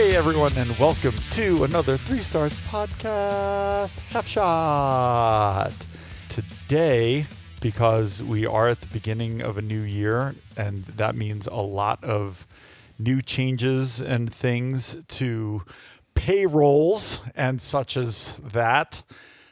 Hey 0.00 0.16
everyone, 0.16 0.56
and 0.56 0.74
welcome 0.78 1.14
to 1.32 1.64
another 1.64 1.98
Three 1.98 2.20
Stars 2.20 2.56
Podcast 2.70 3.98
Half 4.08 4.26
Shot. 4.26 5.74
Today, 6.30 7.26
because 7.60 8.22
we 8.22 8.46
are 8.46 8.68
at 8.68 8.80
the 8.80 8.86
beginning 8.86 9.42
of 9.42 9.58
a 9.58 9.62
new 9.62 9.82
year, 9.82 10.36
and 10.56 10.86
that 10.86 11.16
means 11.16 11.46
a 11.46 11.56
lot 11.56 12.02
of 12.02 12.46
new 12.98 13.20
changes 13.20 14.00
and 14.00 14.32
things 14.32 14.96
to 15.08 15.64
payrolls 16.14 17.20
and 17.36 17.60
such 17.60 17.98
as 17.98 18.36
that. 18.38 19.02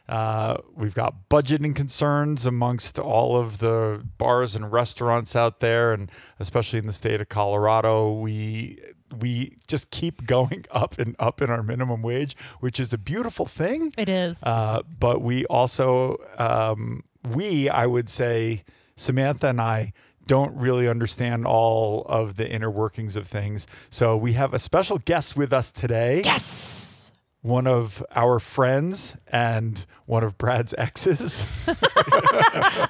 Uh, 0.08 0.56
we've 0.74 0.94
got 0.94 1.28
budgeting 1.28 1.76
concerns 1.76 2.46
amongst 2.46 2.98
all 2.98 3.36
of 3.36 3.58
the 3.58 4.02
bars 4.16 4.54
and 4.54 4.72
restaurants 4.72 5.36
out 5.36 5.60
there, 5.60 5.92
and 5.92 6.10
especially 6.38 6.78
in 6.78 6.86
the 6.86 6.92
state 6.94 7.20
of 7.20 7.28
Colorado, 7.28 8.10
we 8.12 8.80
we 9.20 9.56
just 9.66 9.90
keep 9.90 10.26
going 10.26 10.64
up 10.70 10.98
and 10.98 11.14
up 11.18 11.40
in 11.42 11.50
our 11.50 11.62
minimum 11.62 12.02
wage, 12.02 12.36
which 12.60 12.78
is 12.80 12.92
a 12.92 12.98
beautiful 12.98 13.46
thing. 13.46 13.92
It 13.96 14.08
is. 14.08 14.42
Uh, 14.42 14.82
but 14.98 15.22
we 15.22 15.44
also, 15.46 16.16
um, 16.38 17.02
we, 17.32 17.68
I 17.68 17.86
would 17.86 18.08
say, 18.08 18.62
Samantha 18.96 19.48
and 19.48 19.60
I 19.60 19.92
don't 20.26 20.54
really 20.56 20.86
understand 20.88 21.46
all 21.46 22.02
of 22.02 22.36
the 22.36 22.46
inner 22.50 22.70
workings 22.70 23.16
of 23.16 23.26
things. 23.26 23.66
So 23.88 24.16
we 24.16 24.34
have 24.34 24.52
a 24.52 24.58
special 24.58 24.98
guest 24.98 25.36
with 25.36 25.52
us 25.52 25.72
today. 25.72 26.22
yes. 26.24 27.12
One 27.40 27.68
of 27.68 28.04
our 28.14 28.40
friends 28.40 29.16
and 29.28 29.86
one 30.06 30.24
of 30.24 30.36
Brad's 30.36 30.74
exes, 30.76 31.48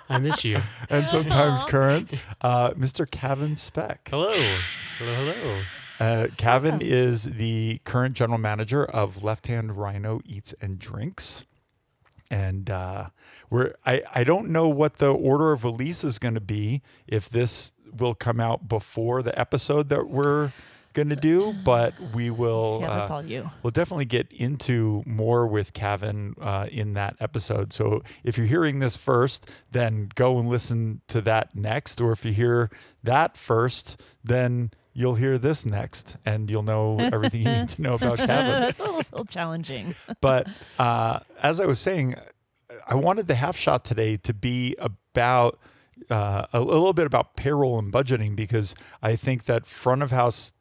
I 0.09 0.19
miss 0.21 0.43
you. 0.43 0.59
and 0.89 1.07
sometimes 1.07 1.63
current, 1.65 2.11
uh, 2.41 2.71
Mr. 2.71 3.07
Kavan 3.07 3.59
Speck. 3.59 4.09
Hello. 4.11 4.33
Hello, 4.99 5.15
hello. 5.15 5.61
Uh, 6.01 6.29
Kavan 6.37 6.81
is 6.81 7.25
the 7.25 7.81
current 7.85 8.15
general 8.15 8.39
manager 8.39 8.85
of 8.85 9.23
Left 9.23 9.49
Hand 9.49 9.71
RiNo 9.71 10.21
Eats 10.25 10.55
and 10.61 10.79
Drinks. 10.79 11.45
And 12.31 12.71
uh, 12.71 13.09
we're 13.51 13.75
I, 13.87 14.03
I 14.15 14.25
don't 14.25 14.51
know 14.51 14.69
what 14.69 14.99
the 14.99 15.13
order 15.13 15.53
of 15.53 15.65
release 15.65 16.05
is 16.05 16.19
going 16.19 16.35
to 16.35 16.41
be 16.41 16.83
if 17.07 17.29
this 17.29 17.73
will 17.99 18.15
come 18.15 18.39
out 18.39 18.69
before 18.69 19.23
the 19.23 19.37
episode 19.39 19.89
that 19.89 20.09
we're 20.09 20.53
going 20.93 21.09
to 21.09 21.17
do, 21.17 21.55
but 21.65 21.95
we 22.15 22.31
will. 22.31 22.81
Yeah, 22.83 22.97
that's 22.97 23.11
uh, 23.11 23.15
all 23.15 23.25
you. 23.25 23.51
We'll 23.63 23.71
definitely 23.71 24.05
get 24.05 24.33
into 24.33 25.03
more 25.07 25.47
with 25.47 25.73
Kavan 25.73 26.35
uh, 26.41 26.67
in 26.71 26.95
that 26.95 27.17
episode. 27.21 27.73
So 27.73 28.03
if 28.25 28.37
you're 28.37 28.47
hearing 28.47 28.79
this 28.79 28.97
first, 28.97 29.51
then 29.71 30.11
go 30.15 30.39
and 30.39 30.49
listen 30.49 31.01
to 31.09 31.21
that 31.23 31.55
next. 31.55 32.01
Or 32.01 32.13
if 32.13 32.25
you 32.25 32.33
hear 32.33 32.71
that 33.03 33.37
first, 33.37 34.03
then 34.25 34.71
you'll 34.99 35.15
hear 35.15 35.39
this 35.39 35.65
next 35.65 36.17
and 36.27 36.51
you'll 36.51 36.65
know 36.65 36.99
everything 37.13 37.43
you 37.43 37.49
need 37.53 37.69
to 37.69 37.81
know 37.81 37.95
about 37.95 38.19
Kavan. 38.19 38.27
that's 38.29 38.81
a 38.81 38.91
little 38.91 39.25
challenging. 39.25 39.95
But 40.21 40.49
uh, 40.79 41.21
as 41.41 41.61
I 41.61 41.67
was 41.67 41.79
saying, 41.79 42.17
I 42.87 42.97
wanted 42.97 43.29
the 43.29 43.37
half 43.37 43.57
shot 43.57 43.85
today 43.85 44.17
to 44.17 44.35
be 44.35 44.75
about 44.81 45.59
uh, 46.11 46.47
a 46.53 46.61
little 46.61 46.93
bit 46.93 47.07
about 47.07 47.37
payroll 47.37 47.79
and 47.79 47.93
budgeting 47.93 48.35
because 48.35 48.75
I 49.01 49.15
think 49.15 49.45
that 49.45 49.67
front 49.67 50.03
of 50.03 50.11
house 50.11 50.53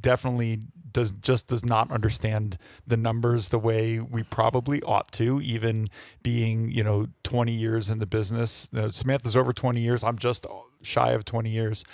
definitely 0.00 0.60
does 0.92 1.12
just 1.12 1.46
does 1.46 1.64
not 1.64 1.90
understand 1.92 2.58
the 2.86 2.96
numbers 2.96 3.48
the 3.48 3.58
way 3.58 4.00
we 4.00 4.24
probably 4.24 4.82
ought 4.82 5.10
to 5.12 5.40
even 5.40 5.86
being 6.22 6.70
you 6.72 6.82
know 6.82 7.06
20 7.22 7.52
years 7.52 7.88
in 7.90 8.00
the 8.00 8.06
business 8.06 8.66
Uh, 8.74 8.88
samantha's 8.88 9.36
over 9.36 9.52
20 9.52 9.80
years 9.80 10.02
i'm 10.02 10.18
just 10.18 10.46
shy 10.82 11.12
of 11.12 11.24
20 11.24 11.48
years 11.48 11.84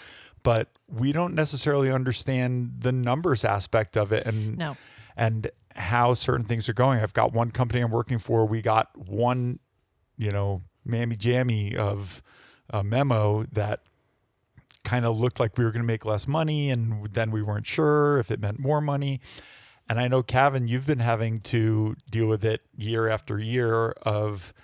but 0.46 0.68
we 0.88 1.10
don't 1.10 1.34
necessarily 1.34 1.90
understand 1.90 2.76
the 2.78 2.92
numbers 2.92 3.44
aspect 3.44 3.96
of 3.96 4.12
it 4.12 4.24
and 4.26 4.56
No. 4.56 4.76
and 5.16 5.50
how 5.74 6.14
certain 6.14 6.46
things 6.46 6.68
are 6.68 6.72
going. 6.72 7.00
I've 7.00 7.12
got 7.12 7.32
one 7.32 7.50
company 7.50 7.80
I'm 7.80 7.90
working 7.90 8.18
for. 8.20 8.46
We 8.46 8.62
got 8.62 8.96
one, 8.96 9.58
you 10.16 10.30
know, 10.30 10.62
mammy 10.84 11.16
jammy 11.16 11.74
of 11.76 12.22
a 12.70 12.84
memo 12.84 13.44
that 13.52 13.80
kind 14.84 15.04
of 15.04 15.18
looked 15.18 15.40
like 15.40 15.58
we 15.58 15.64
were 15.64 15.72
going 15.72 15.82
to 15.82 15.86
make 15.86 16.04
less 16.06 16.28
money, 16.28 16.70
and 16.70 17.08
then 17.12 17.32
we 17.32 17.42
weren't 17.42 17.66
sure 17.66 18.18
if 18.18 18.30
it 18.30 18.38
meant 18.40 18.60
more 18.60 18.80
money. 18.80 19.20
And 19.88 19.98
I 20.00 20.06
know, 20.06 20.22
Kavan, 20.22 20.68
you've 20.68 20.86
been 20.86 21.00
having 21.00 21.38
to 21.38 21.96
deal 22.08 22.26
with 22.28 22.44
it 22.44 22.60
year 22.76 23.08
after 23.08 23.38
year 23.40 23.90
of 24.02 24.54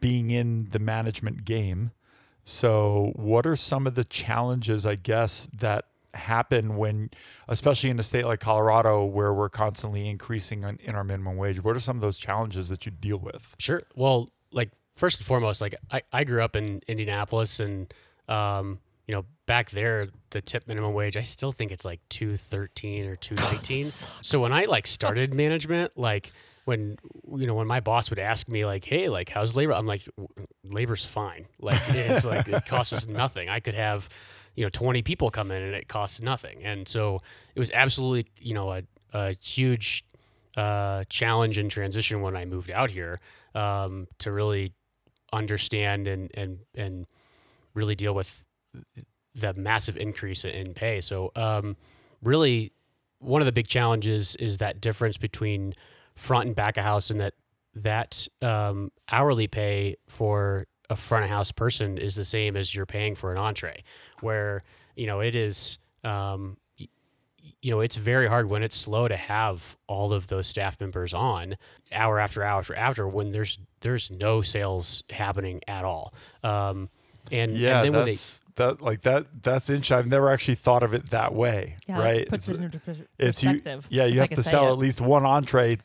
being 0.00 0.30
in 0.30 0.68
the 0.70 0.78
management 0.78 1.44
game. 1.44 1.90
So, 2.46 3.12
what 3.16 3.44
are 3.44 3.56
some 3.56 3.88
of 3.88 3.96
the 3.96 4.04
challenges, 4.04 4.86
I 4.86 4.94
guess, 4.94 5.48
that 5.52 5.86
happen 6.14 6.76
when, 6.76 7.10
especially 7.48 7.90
in 7.90 7.98
a 7.98 8.04
state 8.04 8.24
like 8.24 8.38
Colorado, 8.38 9.04
where 9.04 9.34
we're 9.34 9.48
constantly 9.48 10.08
increasing 10.08 10.64
on, 10.64 10.78
in 10.84 10.94
our 10.94 11.02
minimum 11.02 11.36
wage? 11.36 11.62
What 11.62 11.74
are 11.74 11.80
some 11.80 11.96
of 11.96 12.02
those 12.02 12.16
challenges 12.16 12.68
that 12.68 12.86
you 12.86 12.92
deal 12.92 13.18
with? 13.18 13.56
Sure. 13.58 13.82
Well, 13.96 14.30
like 14.52 14.70
first 14.94 15.18
and 15.18 15.26
foremost, 15.26 15.60
like 15.60 15.74
I, 15.90 16.02
I 16.12 16.22
grew 16.22 16.40
up 16.40 16.54
in 16.54 16.82
Indianapolis 16.86 17.58
and 17.58 17.92
um, 18.28 18.78
you 19.08 19.14
know, 19.14 19.24
back 19.46 19.70
there 19.70 20.08
the 20.30 20.40
tip 20.40 20.68
minimum 20.68 20.94
wage, 20.94 21.16
I 21.16 21.22
still 21.22 21.50
think 21.50 21.72
it's 21.72 21.84
like 21.84 22.00
two 22.08 22.36
thirteen 22.36 23.06
or 23.06 23.16
two 23.16 23.34
nineteen. 23.34 23.86
so 24.22 24.40
when 24.40 24.52
I 24.52 24.66
like 24.66 24.86
started 24.86 25.34
management, 25.34 25.98
like 25.98 26.32
when 26.66 26.96
you 27.36 27.46
know 27.46 27.54
when 27.54 27.66
my 27.66 27.80
boss 27.80 28.10
would 28.10 28.18
ask 28.18 28.48
me 28.48 28.66
like 28.66 28.84
hey 28.84 29.08
like 29.08 29.30
how's 29.30 29.56
labor? 29.56 29.72
I'm 29.72 29.86
like 29.86 30.02
labor's 30.64 31.04
fine. 31.04 31.46
Like 31.58 31.80
it's 31.88 32.24
like 32.24 32.46
it 32.48 32.66
costs 32.66 32.92
us 32.92 33.06
nothing. 33.06 33.48
I 33.48 33.60
could 33.60 33.74
have 33.74 34.08
you 34.54 34.64
know 34.64 34.70
20 34.70 35.02
people 35.02 35.30
come 35.30 35.50
in 35.50 35.62
and 35.62 35.74
it 35.74 35.88
costs 35.88 36.20
nothing. 36.20 36.62
And 36.64 36.86
so 36.86 37.22
it 37.54 37.60
was 37.60 37.70
absolutely 37.72 38.30
you 38.38 38.54
know 38.54 38.72
a, 38.72 38.82
a 39.12 39.32
huge 39.40 40.04
uh, 40.56 41.04
challenge 41.08 41.58
and 41.58 41.70
transition 41.70 42.22
when 42.22 42.34
i 42.34 42.46
moved 42.46 42.70
out 42.70 42.88
here 42.90 43.20
um, 43.54 44.08
to 44.18 44.32
really 44.32 44.72
understand 45.32 46.06
and 46.06 46.30
and 46.34 46.60
and 46.74 47.06
really 47.74 47.94
deal 47.94 48.14
with 48.14 48.46
the 49.34 49.52
massive 49.54 49.96
increase 49.96 50.44
in 50.44 50.74
pay. 50.74 51.00
So 51.00 51.30
um, 51.36 51.76
really 52.22 52.72
one 53.18 53.42
of 53.42 53.46
the 53.46 53.52
big 53.52 53.68
challenges 53.68 54.34
is 54.36 54.58
that 54.58 54.80
difference 54.80 55.18
between 55.18 55.74
front 56.16 56.46
and 56.46 56.56
back 56.56 56.76
of 56.76 56.84
house 56.84 57.10
and 57.10 57.20
that 57.20 57.34
that 57.74 58.26
um, 58.42 58.90
hourly 59.10 59.46
pay 59.46 59.96
for 60.08 60.66
a 60.88 60.96
front 60.96 61.24
of 61.24 61.30
house 61.30 61.52
person 61.52 61.98
is 61.98 62.14
the 62.14 62.24
same 62.24 62.56
as 62.56 62.74
you're 62.74 62.86
paying 62.86 63.14
for 63.14 63.32
an 63.32 63.38
entree 63.38 63.82
where 64.20 64.62
you 64.96 65.06
know 65.06 65.20
it 65.20 65.36
is 65.36 65.78
um, 66.04 66.56
you 66.78 67.70
know 67.70 67.80
it's 67.80 67.96
very 67.96 68.28
hard 68.28 68.50
when 68.50 68.62
it's 68.62 68.76
slow 68.76 69.08
to 69.08 69.16
have 69.16 69.76
all 69.88 70.12
of 70.12 70.28
those 70.28 70.46
staff 70.46 70.80
members 70.80 71.12
on 71.12 71.56
hour 71.92 72.18
after 72.18 72.42
hour 72.42 72.60
after 72.60 72.74
after 72.74 73.06
when 73.08 73.32
there's 73.32 73.58
there's 73.80 74.10
no 74.10 74.40
sales 74.40 75.02
happening 75.10 75.60
at 75.68 75.84
all 75.84 76.14
um, 76.44 76.88
and 77.32 77.52
Yeah, 77.56 77.78
and 77.82 77.86
then 77.86 77.92
when 77.92 78.04
they 78.06 78.12
that's 78.12 78.40
that 78.54 78.80
like 78.80 79.02
that. 79.02 79.26
That's 79.42 79.68
interesting. 79.68 79.98
I've 79.98 80.06
never 80.06 80.30
actually 80.30 80.54
thought 80.54 80.82
of 80.82 80.94
it 80.94 81.10
that 81.10 81.34
way. 81.34 81.76
Yeah, 81.86 81.98
right? 81.98 82.20
It 82.20 82.28
puts 82.30 82.48
It's- 82.48 82.62
it 82.62 82.64
into 82.64 82.78
pers- 82.78 82.96
it's 83.18 83.42
you, 83.42 83.50
perspective. 83.54 83.86
yeah, 83.90 84.06
you 84.06 84.20
have 84.20 84.30
to 84.30 84.42
sell 84.42 84.68
it. 84.68 84.72
at 84.72 84.78
least 84.78 85.02
one 85.02 85.26
entree 85.26 85.76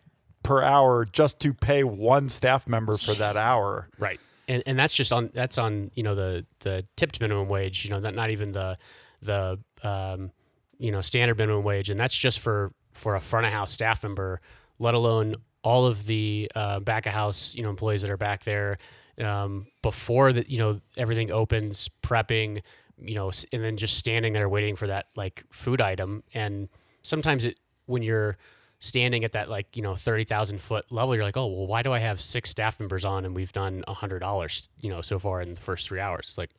per 0.43 0.61
hour 0.61 1.05
just 1.05 1.39
to 1.41 1.53
pay 1.53 1.83
one 1.83 2.29
staff 2.29 2.67
member 2.67 2.97
for 2.97 3.13
that 3.13 3.37
hour. 3.37 3.89
Right. 3.99 4.19
And 4.47 4.63
and 4.65 4.77
that's 4.77 4.93
just 4.93 5.13
on 5.13 5.31
that's 5.33 5.57
on, 5.57 5.91
you 5.95 6.03
know, 6.03 6.15
the 6.15 6.45
the 6.59 6.85
tipped 6.95 7.21
minimum 7.21 7.47
wage, 7.47 7.85
you 7.85 7.91
know, 7.91 7.99
not 7.99 8.15
not 8.15 8.29
even 8.31 8.51
the 8.51 8.77
the 9.21 9.59
um 9.83 10.31
you 10.77 10.91
know, 10.91 11.01
standard 11.01 11.37
minimum 11.37 11.63
wage 11.63 11.89
and 11.89 11.99
that's 11.99 12.17
just 12.17 12.39
for 12.39 12.73
for 12.91 13.15
a 13.15 13.21
front 13.21 13.45
of 13.45 13.53
house 13.53 13.71
staff 13.71 14.03
member, 14.03 14.41
let 14.79 14.93
alone 14.93 15.35
all 15.63 15.85
of 15.85 16.05
the 16.05 16.51
uh, 16.55 16.79
back 16.79 17.05
of 17.05 17.13
house, 17.13 17.53
you 17.55 17.63
know, 17.63 17.69
employees 17.69 18.01
that 18.01 18.09
are 18.09 18.17
back 18.17 18.43
there 18.43 18.77
um, 19.19 19.67
before 19.81 20.33
that, 20.33 20.49
you 20.49 20.57
know, 20.57 20.79
everything 20.97 21.31
opens, 21.31 21.89
prepping, 22.01 22.61
you 22.97 23.15
know, 23.15 23.31
and 23.53 23.63
then 23.63 23.77
just 23.77 23.97
standing 23.97 24.33
there 24.33 24.49
waiting 24.49 24.75
for 24.75 24.87
that 24.87 25.07
like 25.15 25.43
food 25.51 25.81
item. 25.81 26.23
And 26.33 26.69
sometimes 27.01 27.45
it 27.45 27.57
when 27.85 28.03
you're 28.03 28.37
standing 28.81 29.23
at 29.23 29.31
that 29.31 29.47
like 29.47 29.77
you 29.77 29.81
know 29.81 29.95
thirty 29.95 30.25
thousand 30.25 30.59
foot 30.59 30.91
level, 30.91 31.15
you're 31.15 31.23
like, 31.23 31.37
oh 31.37 31.45
well, 31.45 31.67
why 31.67 31.83
do 31.83 31.93
I 31.93 31.99
have 31.99 32.19
six 32.19 32.49
staff 32.49 32.77
members 32.79 33.05
on 33.05 33.23
and 33.23 33.33
we've 33.33 33.53
done 33.53 33.83
hundred 33.87 34.19
dollars, 34.19 34.67
you 34.81 34.89
know, 34.89 35.01
so 35.01 35.17
far 35.17 35.39
in 35.39 35.53
the 35.53 35.61
first 35.61 35.87
three 35.87 36.01
hours? 36.01 36.27
It's 36.29 36.37
like, 36.37 36.49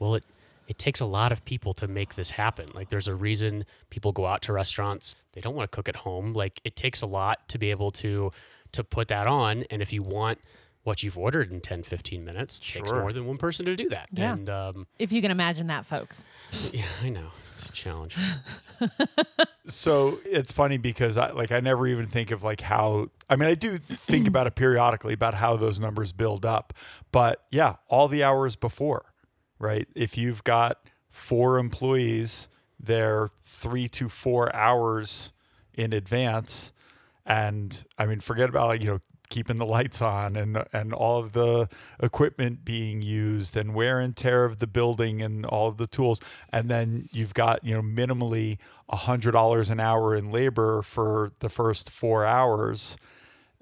well, 0.00 0.16
it 0.16 0.24
it 0.66 0.78
takes 0.78 0.98
a 0.98 1.06
lot 1.06 1.30
of 1.30 1.44
people 1.44 1.72
to 1.74 1.86
make 1.86 2.16
this 2.16 2.30
happen. 2.30 2.68
Like, 2.74 2.88
there's 2.88 3.06
a 3.06 3.14
reason 3.14 3.64
people 3.90 4.10
go 4.10 4.26
out 4.26 4.42
to 4.42 4.52
restaurants; 4.52 5.14
they 5.32 5.40
don't 5.40 5.54
want 5.54 5.70
to 5.70 5.76
cook 5.76 5.88
at 5.88 5.96
home. 5.96 6.32
Like, 6.32 6.60
it 6.64 6.74
takes 6.74 7.02
a 7.02 7.06
lot 7.06 7.48
to 7.50 7.58
be 7.58 7.70
able 7.70 7.92
to 7.92 8.32
to 8.72 8.82
put 8.82 9.08
that 9.08 9.26
on, 9.26 9.64
and 9.70 9.80
if 9.80 9.92
you 9.92 10.02
want 10.02 10.38
what 10.86 11.02
you've 11.02 11.18
ordered 11.18 11.50
in 11.50 11.60
10 11.60 11.82
15 11.82 12.24
minutes 12.24 12.58
it 12.60 12.62
takes 12.78 12.90
more 12.92 13.12
than 13.12 13.26
one 13.26 13.36
person 13.38 13.66
to 13.66 13.74
do 13.76 13.88
that 13.88 14.08
Yeah. 14.12 14.32
and 14.32 14.48
um, 14.48 14.86
If 14.98 15.10
you 15.12 15.20
can 15.20 15.30
imagine 15.30 15.66
that, 15.66 15.84
folks. 15.84 16.26
yeah 16.72 16.84
i 17.02 17.08
know 17.08 17.28
it's 17.54 17.68
a 17.68 17.72
challenge 17.72 18.16
So 19.68 20.20
it's 20.24 20.52
funny 20.52 20.78
because 20.78 21.16
I 21.18 21.32
like 21.32 21.50
I 21.50 21.58
never 21.58 21.88
even 21.88 22.06
think 22.06 22.30
of 22.30 22.44
like 22.44 22.60
how 22.60 23.08
I 23.28 23.34
mean 23.34 23.48
I 23.48 23.54
do 23.54 23.78
think 23.78 24.28
about 24.28 24.46
it 24.46 24.54
periodically 24.54 25.12
about 25.14 25.34
how 25.34 25.56
those 25.56 25.80
numbers 25.80 26.12
build 26.12 26.46
up. 26.46 26.72
But 27.10 27.42
yeah, 27.50 27.74
all 27.88 28.06
the 28.06 28.22
hours 28.22 28.54
before, 28.54 29.12
right? 29.58 29.88
If 29.96 30.16
you've 30.16 30.44
got 30.44 30.78
four 31.08 31.58
employees, 31.58 32.48
they're 32.78 33.28
3 33.44 33.88
to 33.88 34.08
4 34.08 34.54
hours 34.54 35.32
in 35.74 35.92
advance. 35.92 36.72
And 37.24 37.84
I 37.98 38.06
mean, 38.06 38.20
forget 38.20 38.48
about 38.48 38.68
like, 38.68 38.82
you 38.82 38.90
know, 38.90 38.98
keeping 39.28 39.56
the 39.56 39.66
lights 39.66 40.00
on 40.02 40.36
and 40.36 40.64
and 40.72 40.92
all 40.92 41.18
of 41.18 41.32
the 41.32 41.68
equipment 42.00 42.64
being 42.64 43.02
used 43.02 43.56
and 43.56 43.74
wear 43.74 44.00
and 44.00 44.16
tear 44.16 44.44
of 44.44 44.58
the 44.58 44.66
building 44.66 45.22
and 45.22 45.44
all 45.46 45.68
of 45.68 45.76
the 45.76 45.86
tools. 45.86 46.20
And 46.52 46.68
then 46.68 47.08
you've 47.12 47.34
got 47.34 47.64
you 47.64 47.74
know 47.74 47.82
minimally 47.82 48.58
a 48.88 48.96
hundred 48.96 49.32
dollars 49.32 49.70
an 49.70 49.80
hour 49.80 50.14
in 50.14 50.30
labor 50.30 50.82
for 50.82 51.32
the 51.40 51.48
first 51.48 51.90
four 51.90 52.24
hours. 52.24 52.96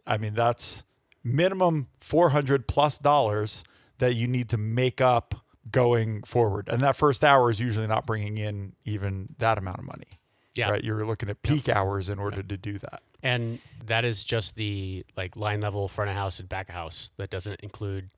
I 0.06 0.16
mean 0.18 0.34
that's 0.34 0.84
minimum 1.22 1.88
400 2.00 2.66
plus 2.68 2.98
dollars 2.98 3.64
that 3.98 4.14
you 4.14 4.26
need 4.28 4.48
to 4.50 4.58
make 4.58 5.00
up 5.00 5.34
going 5.70 6.22
forward. 6.24 6.68
And 6.68 6.82
that 6.82 6.94
first 6.96 7.24
hour 7.24 7.48
is 7.48 7.60
usually 7.60 7.86
not 7.86 8.04
bringing 8.04 8.36
in 8.36 8.74
even 8.84 9.34
that 9.38 9.56
amount 9.56 9.78
of 9.78 9.84
money 9.86 10.18
Yeah. 10.54 10.68
right? 10.70 10.84
You're 10.84 11.06
looking 11.06 11.30
at 11.30 11.42
peak 11.42 11.68
hours 11.70 12.10
in 12.10 12.18
order 12.18 12.42
to 12.42 12.56
do 12.58 12.78
that 12.80 13.00
And 13.24 13.58
that 13.86 14.04
is 14.04 14.22
just 14.22 14.54
the 14.54 15.02
like 15.16 15.34
line 15.34 15.60
level 15.60 15.88
front 15.88 16.10
of 16.10 16.16
house 16.16 16.38
and 16.38 16.48
back 16.48 16.68
of 16.68 16.76
house. 16.76 17.10
That 17.16 17.30
doesn't 17.30 17.60
include 17.62 18.10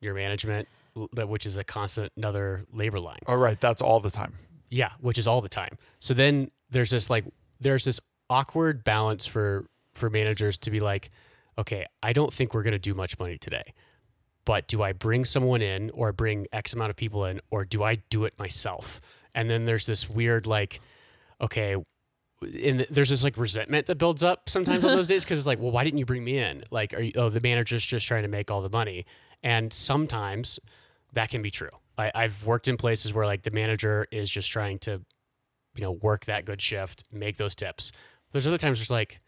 your 0.00 0.14
management, 0.14 0.68
that 1.12 1.28
which 1.28 1.46
is 1.46 1.56
a 1.56 1.64
constant 1.64 2.12
another 2.16 2.64
labor 2.72 3.00
line. 3.00 3.20
all 3.26 3.36
right 3.36 3.60
that's 3.60 3.80
all 3.80 4.00
the 4.00 4.10
time 4.10 4.34
Yeah, 4.70 4.90
which 5.00 5.18
is 5.18 5.26
all 5.26 5.40
the 5.40 5.48
time. 5.48 5.78
So 6.00 6.12
then 6.12 6.50
there's 6.70 6.90
this 6.90 7.08
like 7.08 7.24
there's 7.60 7.84
this 7.84 8.00
awkward 8.28 8.84
balance 8.84 9.26
for 9.26 9.66
for 9.94 10.10
managers 10.10 10.58
to 10.58 10.70
be 10.70 10.80
like, 10.80 11.10
okay, 11.56 11.86
I 12.02 12.12
don't 12.12 12.32
think 12.32 12.54
we're 12.54 12.62
going 12.62 12.72
to 12.72 12.78
do 12.78 12.94
much 12.94 13.18
money 13.18 13.38
today. 13.38 13.74
But 14.44 14.68
do 14.68 14.82
I 14.82 14.92
bring 14.92 15.24
someone 15.24 15.62
in 15.62 15.90
or 15.90 16.12
bring 16.12 16.46
X 16.52 16.72
amount 16.72 16.90
of 16.90 16.96
people 16.96 17.24
in 17.24 17.40
or 17.50 17.64
do 17.64 17.82
I 17.82 17.96
do 18.10 18.24
it 18.24 18.38
myself? 18.38 19.00
And 19.34 19.48
then 19.50 19.66
there's 19.66 19.86
this 19.86 20.08
weird 20.08 20.46
like 20.46 20.80
okay, 21.40 21.76
and 22.42 22.86
there's 22.90 23.10
this 23.10 23.24
like 23.24 23.36
resentment 23.36 23.86
that 23.86 23.96
builds 23.96 24.22
up 24.22 24.48
sometimes 24.48 24.84
on 24.84 24.94
those 24.94 25.08
days 25.08 25.24
because 25.24 25.38
it's 25.38 25.46
like, 25.46 25.58
well, 25.58 25.70
why 25.70 25.84
didn't 25.84 25.98
you 25.98 26.06
bring 26.06 26.24
me 26.24 26.38
in? 26.38 26.62
Like, 26.70 26.94
are 26.94 27.00
you, 27.00 27.12
oh, 27.16 27.28
the 27.28 27.40
manager's 27.40 27.84
just 27.84 28.06
trying 28.06 28.22
to 28.22 28.28
make 28.28 28.50
all 28.50 28.62
the 28.62 28.70
money. 28.70 29.06
And 29.42 29.72
sometimes 29.72 30.58
that 31.12 31.30
can 31.30 31.42
be 31.42 31.50
true. 31.50 31.70
I, 31.96 32.12
I've 32.14 32.44
worked 32.46 32.68
in 32.68 32.76
places 32.76 33.12
where 33.12 33.26
like 33.26 33.42
the 33.42 33.50
manager 33.50 34.06
is 34.12 34.30
just 34.30 34.50
trying 34.50 34.78
to, 34.80 35.00
you 35.74 35.82
know, 35.82 35.92
work 35.92 36.26
that 36.26 36.44
good 36.44 36.60
shift, 36.60 37.04
make 37.12 37.36
those 37.36 37.54
tips. 37.54 37.92
There's 38.32 38.46
other 38.46 38.58
times 38.58 38.80
it's 38.80 38.90
like, 38.90 39.20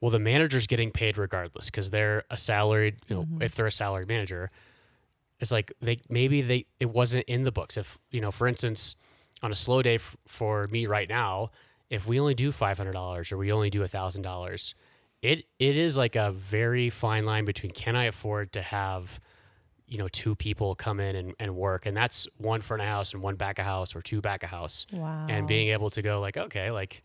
well, 0.00 0.10
the 0.10 0.18
manager's 0.18 0.66
getting 0.66 0.90
paid 0.90 1.18
regardless 1.18 1.66
because 1.66 1.90
they're 1.90 2.24
a 2.30 2.36
salaried, 2.36 2.96
you 3.08 3.16
know, 3.16 3.22
mm-hmm. 3.22 3.42
if 3.42 3.54
they're 3.54 3.66
a 3.66 3.72
salaried 3.72 4.08
manager, 4.08 4.50
it's 5.40 5.52
like 5.52 5.72
they 5.80 6.00
maybe 6.08 6.40
they 6.42 6.66
it 6.80 6.90
wasn't 6.90 7.24
in 7.26 7.44
the 7.44 7.52
books. 7.52 7.76
If 7.76 7.98
you 8.10 8.20
know, 8.20 8.30
for 8.30 8.46
instance, 8.46 8.96
on 9.42 9.52
a 9.52 9.54
slow 9.54 9.82
day 9.82 9.96
f- 9.96 10.16
for 10.26 10.66
me 10.68 10.86
right 10.86 11.08
now, 11.08 11.50
if 11.90 12.06
we 12.06 12.20
only 12.20 12.34
do 12.34 12.52
five 12.52 12.76
hundred 12.76 12.92
dollars 12.92 13.32
or 13.32 13.36
we 13.38 13.50
only 13.52 13.70
do 13.70 13.86
thousand 13.86 14.22
dollars, 14.22 14.74
it 15.22 15.44
it 15.58 15.76
is 15.76 15.96
like 15.96 16.16
a 16.16 16.30
very 16.32 16.90
fine 16.90 17.24
line 17.24 17.44
between 17.44 17.70
can 17.72 17.96
I 17.96 18.04
afford 18.04 18.52
to 18.52 18.62
have 18.62 19.20
you 19.86 19.96
know 19.98 20.08
two 20.08 20.34
people 20.34 20.74
come 20.74 21.00
in 21.00 21.16
and, 21.16 21.34
and 21.40 21.56
work 21.56 21.86
and 21.86 21.96
that's 21.96 22.26
one 22.36 22.60
front 22.60 22.82
of 22.82 22.88
house 22.88 23.14
and 23.14 23.22
one 23.22 23.36
back 23.36 23.58
of 23.58 23.64
house 23.64 23.96
or 23.96 24.02
two 24.02 24.20
back 24.20 24.42
of 24.42 24.50
house 24.50 24.86
Wow. 24.92 25.26
and 25.30 25.48
being 25.48 25.68
able 25.68 25.88
to 25.90 26.02
go 26.02 26.20
like 26.20 26.36
okay 26.36 26.70
like 26.70 27.02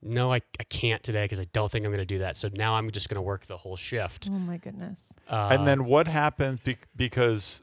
no 0.00 0.32
i, 0.32 0.40
I 0.58 0.64
can't 0.64 1.02
today 1.02 1.24
because 1.24 1.38
i 1.38 1.46
don't 1.52 1.70
think 1.70 1.84
i'm 1.84 1.90
going 1.90 1.98
to 1.98 2.06
do 2.06 2.20
that 2.20 2.38
so 2.38 2.48
now 2.54 2.72
i'm 2.76 2.90
just 2.90 3.10
going 3.10 3.16
to 3.16 3.20
work 3.22 3.44
the 3.44 3.58
whole 3.58 3.76
shift 3.76 4.28
Oh 4.32 4.38
my 4.38 4.56
goodness. 4.56 5.12
uh, 5.28 5.50
and 5.52 5.66
then 5.66 5.84
what 5.84 6.08
happens 6.08 6.58
be- 6.60 6.78
because 6.96 7.62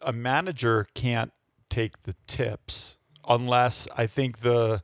a 0.00 0.14
manager 0.14 0.86
can't 0.94 1.32
take 1.68 2.04
the 2.04 2.14
tips 2.26 2.96
unless 3.28 3.86
I 3.94 4.06
think 4.06 4.38
the 4.38 4.82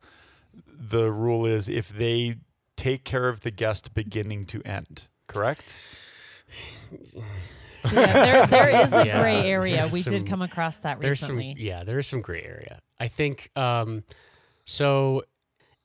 the 0.78 1.10
rule 1.12 1.46
is 1.46 1.68
if 1.68 1.88
they 1.88 2.36
take 2.76 3.04
care 3.04 3.28
of 3.28 3.40
the 3.40 3.50
guest 3.50 3.94
beginning 3.94 4.44
to 4.46 4.62
end. 4.62 5.08
Correct? 5.26 5.78
Yeah, 7.12 7.22
there, 7.92 8.46
there 8.46 8.68
is 8.82 8.92
a 8.92 9.06
Yeah, 9.06 9.20
gray 9.22 9.42
area. 9.42 9.88
We 9.92 10.00
some- 10.02 10.12
did 10.12 10.26
come 10.26 10.42
across 10.42 10.78
that 10.78 11.02
recently. 11.02 11.54
some 11.56 11.64
yeah 11.64 11.84
there 11.84 11.98
is 11.98 12.06
some 12.06 12.20
gray 12.22 12.42
area 12.42 12.80
i 12.98 13.08
think 13.08 13.50
um 13.56 14.04
so 14.64 15.22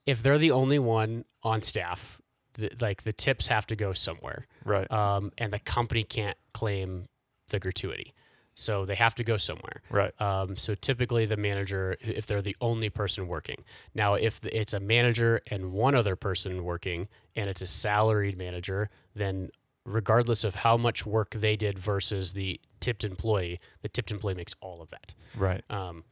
if 0.06 0.22
they're 0.22 0.38
the 0.38 0.50
only 0.52 0.78
one 0.78 1.24
on 1.42 1.60
staff 1.62 2.20
the, 2.54 2.70
like 2.80 3.02
the 3.02 3.12
tips 3.12 3.48
have 3.48 3.66
to 3.66 3.76
go 3.76 3.92
somewhere 3.92 4.46
Right. 4.64 4.90
um, 4.90 5.30
and 5.38 5.52
the 5.52 5.58
company 5.58 6.02
can't 6.04 6.36
claim 6.54 7.06
the 7.48 7.58
gratuity 7.60 8.14
so 8.54 8.84
they 8.84 8.94
have 8.94 9.14
to 9.14 9.24
go 9.24 9.36
somewhere 9.36 9.80
right. 9.90 10.12
Um, 10.20 10.56
so 10.56 10.74
typically, 10.74 11.24
the 11.26 11.36
manager, 11.36 11.96
if 12.00 12.26
they're 12.26 12.42
the 12.42 12.56
only 12.60 12.90
person 12.90 13.26
working. 13.28 13.64
Now, 13.94 14.14
if 14.14 14.40
it's 14.44 14.72
a 14.72 14.80
manager 14.80 15.40
and 15.50 15.72
one 15.72 15.94
other 15.94 16.16
person 16.16 16.64
working, 16.64 17.08
and 17.36 17.48
it's 17.48 17.62
a 17.62 17.66
salaried 17.66 18.36
manager, 18.36 18.90
then 19.14 19.50
regardless 19.84 20.44
of 20.44 20.56
how 20.56 20.76
much 20.76 21.06
work 21.06 21.30
they 21.32 21.56
did 21.56 21.78
versus 21.78 22.32
the 22.34 22.60
tipped 22.80 23.02
employee, 23.04 23.58
the 23.82 23.88
tipped 23.88 24.10
employee 24.10 24.34
makes 24.34 24.54
all 24.60 24.82
of 24.82 24.90
that. 24.90 25.14
Right. 25.36 25.62
Um, 25.70 26.04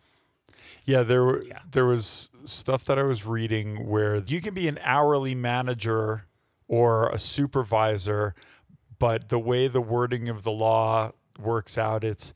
Yeah, 0.85 1.03
there 1.03 1.23
were 1.23 1.45
Yeah. 1.45 1.59
there 1.71 1.85
was 1.85 2.31
stuff 2.45 2.85
that 2.87 2.99
I 2.99 3.03
was 3.03 3.27
reading 3.27 3.87
where 3.87 4.17
you 4.17 4.41
can 4.41 4.55
be 4.55 4.69
an 4.69 4.79
hourly 4.83 5.35
manager 5.35 6.27
or 6.67 7.11
a 7.11 7.19
supervisor, 7.19 8.35
but 8.99 9.29
the 9.29 9.39
way 9.39 9.69
the 9.69 9.83
wording 9.83 10.29
of 10.31 10.45
the 10.45 10.51
law 10.51 11.13
works 11.39 11.79
out, 11.79 12.05
it's 12.05 12.33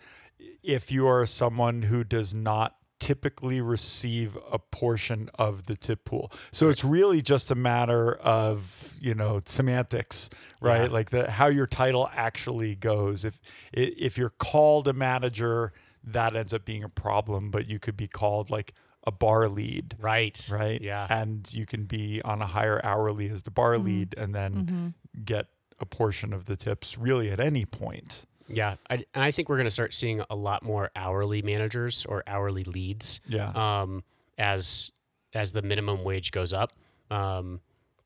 if 0.62 0.90
you 0.92 1.06
are 1.06 1.26
someone 1.26 1.82
who 1.82 2.04
does 2.04 2.32
not 2.32 2.76
typically 2.98 3.60
receive 3.60 4.38
a 4.52 4.60
portion 4.60 5.28
of 5.34 5.66
the 5.66 5.76
tip 5.76 6.04
pool. 6.04 6.30
So 6.52 6.68
it's 6.68 6.84
really 6.84 7.20
just 7.20 7.50
a 7.50 7.56
matter 7.56 8.14
of, 8.14 8.94
you 9.00 9.12
know, 9.12 9.40
semantics, 9.44 10.30
right? 10.60 10.82
Yeah. 10.82 10.92
Like 10.92 11.10
the 11.10 11.28
how 11.30 11.46
your 11.48 11.66
title 11.66 12.08
actually 12.14 12.76
goes. 12.76 13.24
If 13.24 13.40
if 13.72 14.16
you're 14.16 14.30
called 14.30 14.86
a 14.86 14.92
manager, 14.92 15.72
that 16.04 16.36
ends 16.36 16.54
up 16.54 16.64
being 16.64 16.84
a 16.84 16.88
problem, 16.88 17.50
but 17.50 17.68
you 17.68 17.80
could 17.80 17.96
be 17.96 18.06
called 18.06 18.50
like 18.50 18.72
a 19.04 19.10
bar 19.10 19.48
lead, 19.48 19.96
right. 19.98 20.48
right? 20.48 20.80
Yeah. 20.80 21.08
And 21.10 21.52
you 21.52 21.66
can 21.66 21.86
be 21.86 22.22
on 22.24 22.40
a 22.40 22.46
higher 22.46 22.80
hourly 22.84 23.28
as 23.28 23.42
the 23.42 23.50
bar 23.50 23.78
lead 23.78 24.14
and 24.16 24.32
then 24.32 24.54
Mm-hmm. 24.54 24.88
get 25.24 25.48
a 25.80 25.86
portion 25.86 26.32
of 26.32 26.44
the 26.46 26.54
tips 26.54 26.96
really 26.96 27.32
at 27.32 27.40
any 27.40 27.64
point. 27.64 28.26
Yeah. 28.48 28.76
I, 28.90 28.94
and 29.14 29.22
I 29.24 29.30
think 29.30 29.48
we're 29.48 29.56
going 29.56 29.64
to 29.66 29.70
start 29.70 29.92
seeing 29.94 30.22
a 30.30 30.36
lot 30.36 30.62
more 30.62 30.90
hourly 30.96 31.42
managers 31.42 32.04
or 32.06 32.22
hourly 32.26 32.64
leads. 32.64 33.20
Yeah. 33.26 33.50
um, 33.54 34.04
as 34.38 34.90
as 35.34 35.52
the 35.52 35.62
minimum 35.62 36.04
wage 36.04 36.30
goes 36.30 36.52
up, 36.52 36.72
um, 37.10 37.60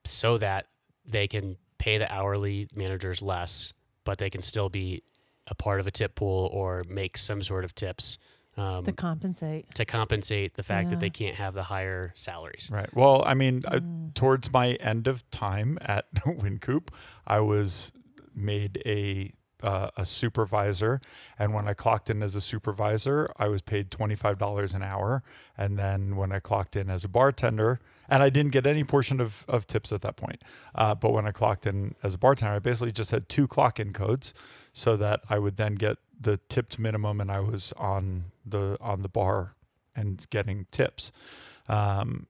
so 0.04 0.38
that 0.38 0.66
they 1.04 1.26
can 1.28 1.56
pay 1.78 1.98
the 1.98 2.12
hourly 2.12 2.68
managers 2.74 3.22
less, 3.22 3.72
but 4.04 4.18
they 4.18 4.30
can 4.30 4.42
still 4.42 4.68
be 4.68 5.02
a 5.48 5.54
part 5.54 5.78
of 5.80 5.86
a 5.86 5.90
tip 5.90 6.14
pool 6.14 6.48
or 6.52 6.82
make 6.88 7.16
some 7.16 7.42
sort 7.42 7.64
of 7.64 7.74
tips 7.74 8.18
um, 8.56 8.84
to 8.84 8.92
compensate. 8.92 9.72
to 9.74 9.84
compensate 9.84 10.54
the 10.54 10.62
fact 10.62 10.90
that 10.90 10.98
they 11.00 11.10
can't 11.10 11.36
have 11.36 11.54
the 11.54 11.62
higher 11.62 12.12
salaries. 12.16 12.68
Right. 12.72 12.88
Well, 12.94 13.22
I 13.26 13.34
mean, 13.34 13.62
I, 13.68 13.78
Mm. 13.78 14.14
towards 14.14 14.52
my 14.52 14.72
end 14.74 15.06
of 15.06 15.28
time 15.30 15.78
at 15.82 16.12
Wynkoop, 16.14 16.88
I 17.26 17.40
was 17.40 17.92
made 18.34 18.82
a 18.86 19.32
uh, 19.62 19.90
a 19.96 20.04
supervisor, 20.04 21.00
and 21.38 21.54
when 21.54 21.68
I 21.68 21.74
clocked 21.74 22.10
in 22.10 22.22
as 22.22 22.34
a 22.34 22.40
supervisor, 22.40 23.28
I 23.36 23.48
was 23.48 23.62
paid 23.62 23.90
twenty 23.90 24.14
five 24.14 24.38
dollars 24.38 24.74
an 24.74 24.82
hour, 24.82 25.22
and 25.56 25.78
then 25.78 26.16
when 26.16 26.32
I 26.32 26.40
clocked 26.40 26.76
in 26.76 26.90
as 26.90 27.04
a 27.04 27.08
bartender, 27.08 27.80
and 28.08 28.22
I 28.22 28.28
didn't 28.30 28.52
get 28.52 28.66
any 28.66 28.84
portion 28.84 29.20
of, 29.20 29.44
of 29.48 29.66
tips 29.66 29.92
at 29.92 30.02
that 30.02 30.16
point, 30.16 30.42
uh, 30.74 30.94
but 30.94 31.12
when 31.12 31.26
I 31.26 31.30
clocked 31.30 31.66
in 31.66 31.94
as 32.02 32.14
a 32.14 32.18
bartender, 32.18 32.54
I 32.54 32.58
basically 32.58 32.92
just 32.92 33.10
had 33.10 33.28
two 33.28 33.46
clock 33.46 33.80
in 33.80 33.92
codes, 33.92 34.34
so 34.72 34.96
that 34.96 35.20
I 35.30 35.38
would 35.38 35.56
then 35.56 35.74
get 35.74 35.98
the 36.20 36.38
tipped 36.48 36.78
minimum, 36.78 37.20
and 37.20 37.30
I 37.30 37.40
was 37.40 37.72
on 37.76 38.26
the 38.44 38.76
on 38.80 39.02
the 39.02 39.08
bar 39.08 39.54
and 39.94 40.28
getting 40.30 40.66
tips. 40.70 41.12
Um, 41.68 42.26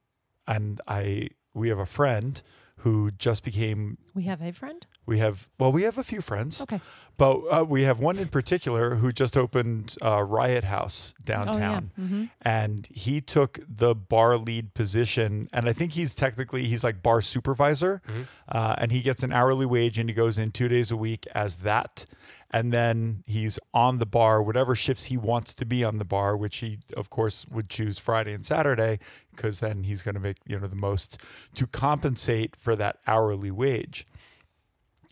and 0.47 0.81
I 0.87 1.29
we 1.53 1.69
have 1.69 1.79
a 1.79 1.85
friend 1.85 2.41
who 2.77 3.11
just 3.11 3.43
became 3.43 3.97
We 4.13 4.23
have 4.23 4.41
a 4.41 4.51
friend. 4.51 4.85
We 5.07 5.17
have 5.19 5.47
well 5.57 5.71
we 5.71 5.81
have 5.83 5.97
a 5.97 6.03
few 6.03 6.21
friends 6.21 6.61
Okay. 6.61 6.79
but 7.17 7.39
uh, 7.49 7.63
we 7.67 7.83
have 7.83 7.99
one 7.99 8.17
in 8.19 8.27
particular 8.27 8.95
who 8.95 9.11
just 9.11 9.35
opened 9.37 9.95
uh, 10.03 10.21
Riot 10.21 10.65
House 10.65 11.13
Oh 11.19 11.23
downtown 11.25 11.91
yeah. 11.97 12.03
Mm-hmm. 12.03 12.23
and 12.41 12.87
he 12.91 13.21
took 13.21 13.59
the 13.67 13.95
bar 13.95 14.37
lead 14.37 14.73
position 14.73 15.47
and 15.53 15.67
I 15.69 15.73
think 15.73 15.93
he's 15.93 16.13
technically 16.13 16.63
he's 16.65 16.83
like 16.83 17.01
bar 17.01 17.21
supervisor 17.21 18.01
uh, 18.49 18.75
and 18.77 18.91
he 18.91 19.01
gets 19.01 19.23
an 19.23 19.31
hourly 19.33 19.65
wage 19.65 19.97
and 19.97 20.09
he 20.09 20.13
goes 20.13 20.37
in 20.37 20.51
two 20.51 20.67
days 20.67 20.91
a 20.91 20.97
week 20.97 21.25
as 21.33 21.57
that 21.57 22.05
and 22.51 22.71
then 22.71 23.23
he's 23.25 23.59
on 23.73 23.97
the 23.97 24.05
bar 24.05 24.41
whatever 24.41 24.73
shifts 24.75 25.05
he 25.05 25.17
wants 25.17 25.53
to 25.53 25.65
be 25.65 25.83
on 25.83 25.97
the 25.97 26.05
bar 26.05 26.35
which 26.37 26.57
he 26.57 26.79
of 26.95 27.09
course 27.09 27.45
would 27.49 27.69
choose 27.69 27.97
Friday 27.99 28.33
and 28.33 28.45
Saturday 28.45 28.99
because 29.35 29.59
then 29.59 29.83
he's 29.83 30.01
going 30.01 30.15
to 30.15 30.21
make 30.21 30.37
you 30.45 30.59
know 30.59 30.67
the 30.67 30.75
most 30.75 31.17
to 31.55 31.65
compensate 31.67 32.55
for 32.55 32.75
that 32.75 32.99
hourly 33.07 33.51
wage 33.51 34.05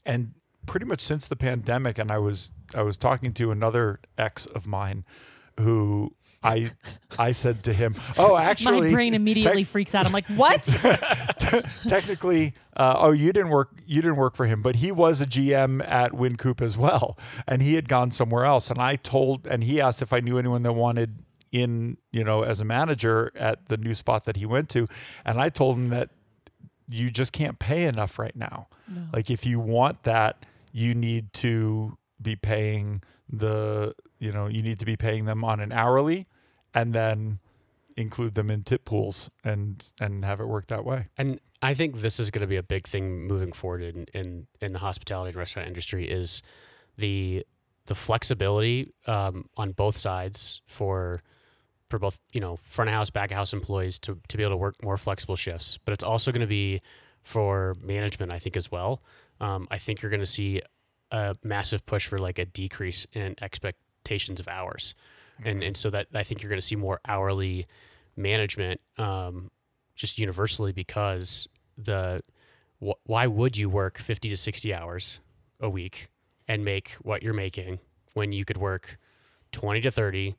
and 0.05 0.33
pretty 0.65 0.85
much 0.85 1.01
since 1.01 1.27
the 1.27 1.35
pandemic 1.35 1.97
and 1.97 2.11
i 2.11 2.17
was 2.17 2.51
i 2.73 2.81
was 2.81 2.97
talking 2.97 3.33
to 3.33 3.51
another 3.51 3.99
ex 4.17 4.45
of 4.45 4.65
mine 4.67 5.03
who 5.59 6.13
I 6.45 6.71
I 7.17 7.31
said 7.31 7.63
to 7.63 7.73
him, 7.73 7.95
"Oh, 8.17 8.37
actually, 8.37 8.89
My 8.89 8.93
brain 8.93 9.13
immediately 9.15 9.63
tec- 9.63 9.71
freaks 9.71 9.95
out. 9.95 10.05
I'm 10.05 10.11
like, 10.11 10.27
what? 10.27 10.63
technically, 11.87 12.53
uh, 12.77 12.95
oh, 12.99 13.11
you 13.11 13.33
didn't 13.33 13.49
work. 13.49 13.71
You 13.87 14.01
didn't 14.01 14.17
work 14.17 14.35
for 14.35 14.45
him, 14.45 14.61
but 14.61 14.75
he 14.75 14.91
was 14.91 15.21
a 15.21 15.25
GM 15.25 15.83
at 15.89 16.11
Wynkoop 16.11 16.61
as 16.61 16.77
well, 16.77 17.17
and 17.47 17.63
he 17.63 17.73
had 17.73 17.89
gone 17.89 18.11
somewhere 18.11 18.45
else. 18.45 18.69
And 18.69 18.79
I 18.79 18.95
told, 18.95 19.47
and 19.47 19.63
he 19.63 19.81
asked 19.81 20.03
if 20.03 20.13
I 20.13 20.19
knew 20.19 20.37
anyone 20.37 20.61
that 20.63 20.73
wanted 20.73 21.23
in, 21.51 21.97
you 22.11 22.23
know, 22.23 22.43
as 22.43 22.61
a 22.61 22.65
manager 22.65 23.31
at 23.35 23.65
the 23.67 23.77
new 23.77 23.95
spot 23.95 24.25
that 24.25 24.35
he 24.37 24.45
went 24.45 24.69
to, 24.69 24.87
and 25.25 25.41
I 25.41 25.49
told 25.49 25.77
him 25.77 25.89
that 25.89 26.11
you 26.87 27.09
just 27.09 27.33
can't 27.33 27.59
pay 27.59 27.85
enough 27.85 28.19
right 28.19 28.35
now. 28.35 28.67
Like 29.13 29.29
if 29.29 29.45
you 29.45 29.59
want 29.59 30.03
that, 30.03 30.45
you 30.71 30.93
need 30.93 31.33
to 31.33 31.97
be 32.21 32.35
paying 32.35 33.01
the, 33.29 33.95
you 34.19 34.31
know, 34.31 34.47
you 34.47 34.61
need 34.61 34.79
to 34.79 34.85
be 34.85 34.95
paying 34.95 35.25
them 35.25 35.43
on 35.43 35.59
an 35.59 35.71
hourly, 35.71 36.27
and 36.73 36.93
then 36.93 37.39
include 37.97 38.35
them 38.35 38.51
in 38.51 38.63
tip 38.63 38.85
pools 38.85 39.31
and 39.43 39.91
and 40.01 40.25
have 40.25 40.39
it 40.39 40.45
work 40.45 40.67
that 40.67 40.85
way. 40.85 41.07
And 41.17 41.39
I 41.61 41.73
think 41.73 42.01
this 42.01 42.19
is 42.19 42.29
going 42.29 42.41
to 42.41 42.47
be 42.47 42.57
a 42.57 42.63
big 42.63 42.87
thing 42.87 43.25
moving 43.25 43.51
forward 43.51 43.81
in, 43.81 44.05
in, 44.13 44.47
in 44.61 44.73
the 44.73 44.79
hospitality 44.79 45.29
and 45.29 45.37
restaurant 45.37 45.67
industry 45.67 46.07
is 46.09 46.43
the 46.97 47.45
the 47.87 47.95
flexibility 47.95 48.91
um, 49.07 49.47
on 49.57 49.71
both 49.71 49.95
sides 49.95 50.61
for 50.67 51.21
for 51.95 51.99
both 51.99 52.19
you 52.33 52.41
know 52.41 52.57
front 52.57 52.89
of 52.89 52.93
house 52.93 53.09
back 53.09 53.31
of 53.31 53.37
house 53.37 53.53
employees 53.53 53.99
to, 53.99 54.19
to 54.27 54.35
be 54.35 54.43
able 54.43 54.51
to 54.51 54.57
work 54.57 54.75
more 54.83 54.97
flexible 54.97 55.37
shifts. 55.37 55.79
But 55.85 55.93
it's 55.93 56.03
also 56.03 56.29
going 56.31 56.41
to 56.41 56.47
be 56.47 56.81
for 57.23 57.73
management 57.81 58.33
i 58.33 58.37
think 58.37 58.57
as 58.57 58.69
well. 58.69 59.01
Um, 59.39 59.67
i 59.71 59.77
think 59.77 60.01
you're 60.01 60.09
going 60.09 60.19
to 60.19 60.25
see 60.25 60.61
a 61.11 61.35
massive 61.41 61.85
push 61.85 62.07
for 62.07 62.17
like 62.17 62.37
a 62.37 62.45
decrease 62.45 63.07
in 63.13 63.35
expectations 63.41 64.41
of 64.41 64.47
hours. 64.49 64.93
And 65.43 65.63
and 65.63 65.77
so 65.77 65.89
that 65.89 66.07
i 66.13 66.23
think 66.23 66.41
you're 66.41 66.49
going 66.49 66.59
to 66.59 66.67
see 66.67 66.75
more 66.75 66.99
hourly 67.07 67.65
management 68.17 68.81
um, 68.97 69.49
just 69.95 70.19
universally 70.19 70.73
because 70.73 71.47
the 71.77 72.19
wh- 72.85 72.99
why 73.05 73.25
would 73.27 73.55
you 73.55 73.69
work 73.69 73.97
50 73.97 74.29
to 74.29 74.37
60 74.37 74.73
hours 74.73 75.19
a 75.61 75.69
week 75.69 76.09
and 76.47 76.65
make 76.65 76.91
what 77.01 77.23
you're 77.23 77.33
making 77.33 77.79
when 78.13 78.33
you 78.33 78.43
could 78.43 78.57
work 78.57 78.97
20 79.53 79.79
to 79.81 79.91
30 79.91 80.35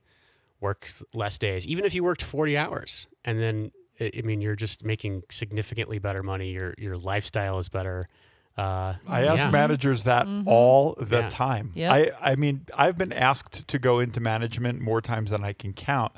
work 0.60 0.88
less 1.12 1.38
days 1.38 1.66
even 1.66 1.84
if 1.84 1.94
you 1.94 2.02
worked 2.04 2.22
40 2.22 2.56
hours 2.56 3.06
and 3.24 3.40
then 3.40 3.70
i 4.00 4.10
I 4.18 4.22
mean 4.22 4.40
you're 4.40 4.56
just 4.56 4.84
making 4.84 5.22
significantly 5.30 5.98
better 5.98 6.22
money 6.22 6.50
your 6.52 6.74
your 6.78 6.96
lifestyle 6.96 7.58
is 7.58 7.68
better 7.68 8.04
uh, 8.58 8.94
I 9.06 9.26
ask 9.26 9.44
yeah. 9.44 9.50
managers 9.50 10.04
that 10.04 10.26
all 10.46 10.94
the 10.98 11.18
Yeah. 11.18 11.28
time. 11.28 11.72
Yep. 11.74 11.92
I, 11.92 12.30
I 12.32 12.36
mean, 12.36 12.64
I've 12.74 12.96
been 12.96 13.12
asked 13.12 13.68
to 13.68 13.78
go 13.78 14.00
into 14.00 14.18
management 14.18 14.80
more 14.80 15.02
times 15.02 15.30
than 15.32 15.44
I 15.44 15.52
can 15.52 15.74
count. 15.74 16.12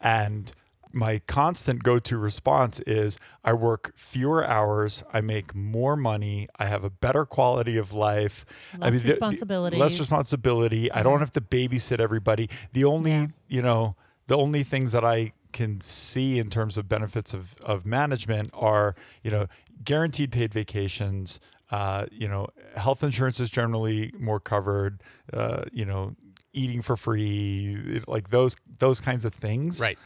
And 0.00 0.52
my 0.92 1.20
constant 1.26 1.82
go 1.82 1.98
to 1.98 2.16
response 2.16 2.80
is 2.80 3.18
I 3.44 3.52
work 3.52 3.92
fewer 3.96 4.44
hours, 4.46 5.02
I 5.12 5.20
make 5.20 5.54
more 5.54 5.96
money, 5.96 6.48
I 6.58 6.66
have 6.66 6.84
a 6.84 6.90
better 6.90 7.24
quality 7.24 7.76
of 7.76 7.92
life. 7.92 8.44
I 8.74 8.90
Less 8.90 8.92
mean, 8.92 9.02
the- 9.02 9.06
the- 9.08 9.12
responsibilities. 9.14 9.78
less 9.78 9.98
responsibility. 10.00 10.90
I 10.92 11.02
don't 11.02 11.20
have 11.20 11.32
to 11.32 11.40
babysit 11.40 12.00
everybody. 12.00 12.48
The 12.72 12.84
only, 12.84 13.10
Yeah. 13.12 13.26
you 13.48 13.62
know, 13.62 13.96
the 14.26 14.36
only 14.36 14.62
things 14.62 14.92
that 14.92 15.04
I 15.04 15.32
can 15.52 15.80
see 15.80 16.38
in 16.38 16.50
terms 16.50 16.78
of 16.78 16.88
benefits 16.88 17.34
of, 17.34 17.56
of 17.64 17.84
management 17.86 18.50
are, 18.54 18.94
you 19.22 19.30
know, 19.30 19.46
guaranteed 19.84 20.30
paid 20.30 20.52
vacations, 20.54 21.40
uh, 21.70 22.06
you 22.12 22.28
know, 22.28 22.48
health 22.76 23.02
insurance 23.02 23.40
is 23.40 23.50
generally 23.50 24.12
more 24.18 24.38
covered, 24.40 25.02
uh, 25.32 25.64
you 25.72 25.84
know, 25.84 26.14
eating 26.52 26.82
for 26.82 26.96
free, 26.96 28.02
like 28.08 28.30
those 28.30 28.56
those 28.78 29.00
kinds 29.00 29.24
of 29.24 29.32
things. 29.34 29.80
right 29.80 29.98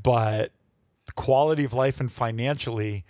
But 0.00 0.52
quality 1.14 1.64
of 1.64 1.72
life 1.72 2.00
and 2.00 2.10
financially, 2.12 3.04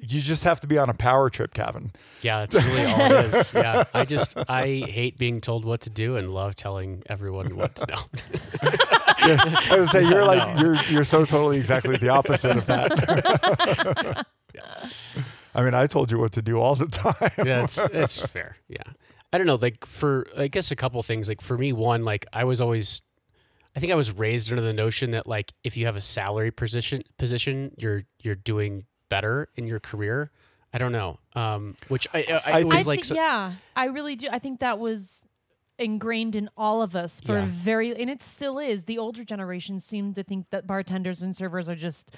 you 0.00 0.20
just 0.20 0.44
have 0.44 0.60
to 0.60 0.66
be 0.66 0.76
on 0.78 0.88
a 0.90 0.94
power 0.94 1.30
trip, 1.30 1.54
Kavan. 1.54 1.94
yeah 2.22 2.44
that's 2.46 2.56
really 2.66 2.84
all 2.84 3.00
it 3.12 3.24
is 3.34 3.52
yeah 3.54 3.84
i 3.94 4.04
just 4.04 4.36
i 4.50 4.66
hate 4.86 5.16
being 5.16 5.40
told 5.40 5.64
what 5.64 5.80
to 5.82 5.88
do 5.90 6.16
and 6.16 6.34
love 6.34 6.54
telling 6.56 7.02
everyone 7.06 7.56
what 7.56 7.74
to 7.76 7.86
know 7.86 8.02
I 9.26 9.76
would 9.78 9.88
say 9.88 10.06
you're 10.06 10.24
like 10.32 10.56
No. 10.56 10.62
you're 10.62 10.74
you're 10.90 11.04
so 11.04 11.24
totally 11.24 11.56
exactly 11.56 11.96
the 11.96 12.10
opposite 12.10 12.56
of 12.56 12.66
that. 12.66 14.26
I 15.54 15.62
mean, 15.62 15.72
I 15.74 15.86
told 15.86 16.10
you 16.10 16.18
what 16.18 16.32
to 16.32 16.42
do 16.42 16.58
all 16.58 16.74
the 16.74 16.86
time. 16.88 17.30
yeah, 17.46 17.64
it's 17.64 17.78
it's 17.78 18.20
fair. 18.26 18.56
Yeah, 18.68 18.82
I 19.32 19.38
don't 19.38 19.46
know. 19.46 19.54
Like 19.54 19.86
for 19.86 20.26
I 20.36 20.48
guess 20.48 20.70
a 20.70 20.76
couple 20.76 21.02
things. 21.02 21.28
Like 21.28 21.40
for 21.40 21.56
me, 21.56 21.72
one 21.72 22.04
like 22.04 22.26
I 22.32 22.44
was 22.44 22.60
always, 22.60 23.02
I 23.76 23.80
think 23.80 23.92
I 23.92 23.96
was 23.96 24.12
raised 24.12 24.50
under 24.50 24.62
the 24.62 24.72
notion 24.72 25.10
that 25.12 25.26
like 25.26 25.52
if 25.64 25.76
you 25.76 25.86
have 25.86 25.96
a 25.96 26.00
salary 26.00 26.50
position 26.50 27.02
position, 27.18 27.72
you're 27.76 28.04
you're 28.20 28.34
doing 28.36 28.84
better 29.08 29.48
in 29.56 29.66
your 29.66 29.80
career. 29.80 30.30
I 30.72 30.78
don't 30.78 30.92
know. 30.92 31.18
Um, 31.34 31.76
which 31.88 32.06
I 32.14 32.40
I, 32.44 32.60
I 32.60 32.64
was 32.64 32.78
I 32.78 32.82
like 32.82 33.04
so- 33.04 33.14
yeah, 33.14 33.54
I 33.76 33.86
really 33.86 34.16
do. 34.16 34.28
I 34.30 34.38
think 34.38 34.60
that 34.60 34.78
was 34.78 35.20
ingrained 35.78 36.36
in 36.36 36.48
all 36.56 36.82
of 36.82 36.94
us 36.94 37.20
for 37.20 37.38
Yeah. 37.40 37.46
very, 37.48 37.94
and 38.00 38.08
it 38.08 38.22
still 38.22 38.58
is. 38.58 38.84
The 38.84 38.98
older 38.98 39.24
generation 39.24 39.80
seem 39.80 40.14
to 40.14 40.22
think 40.22 40.46
that 40.50 40.66
bartenders 40.66 41.20
and 41.22 41.34
servers 41.36 41.68
are 41.68 41.74
just 41.74 42.12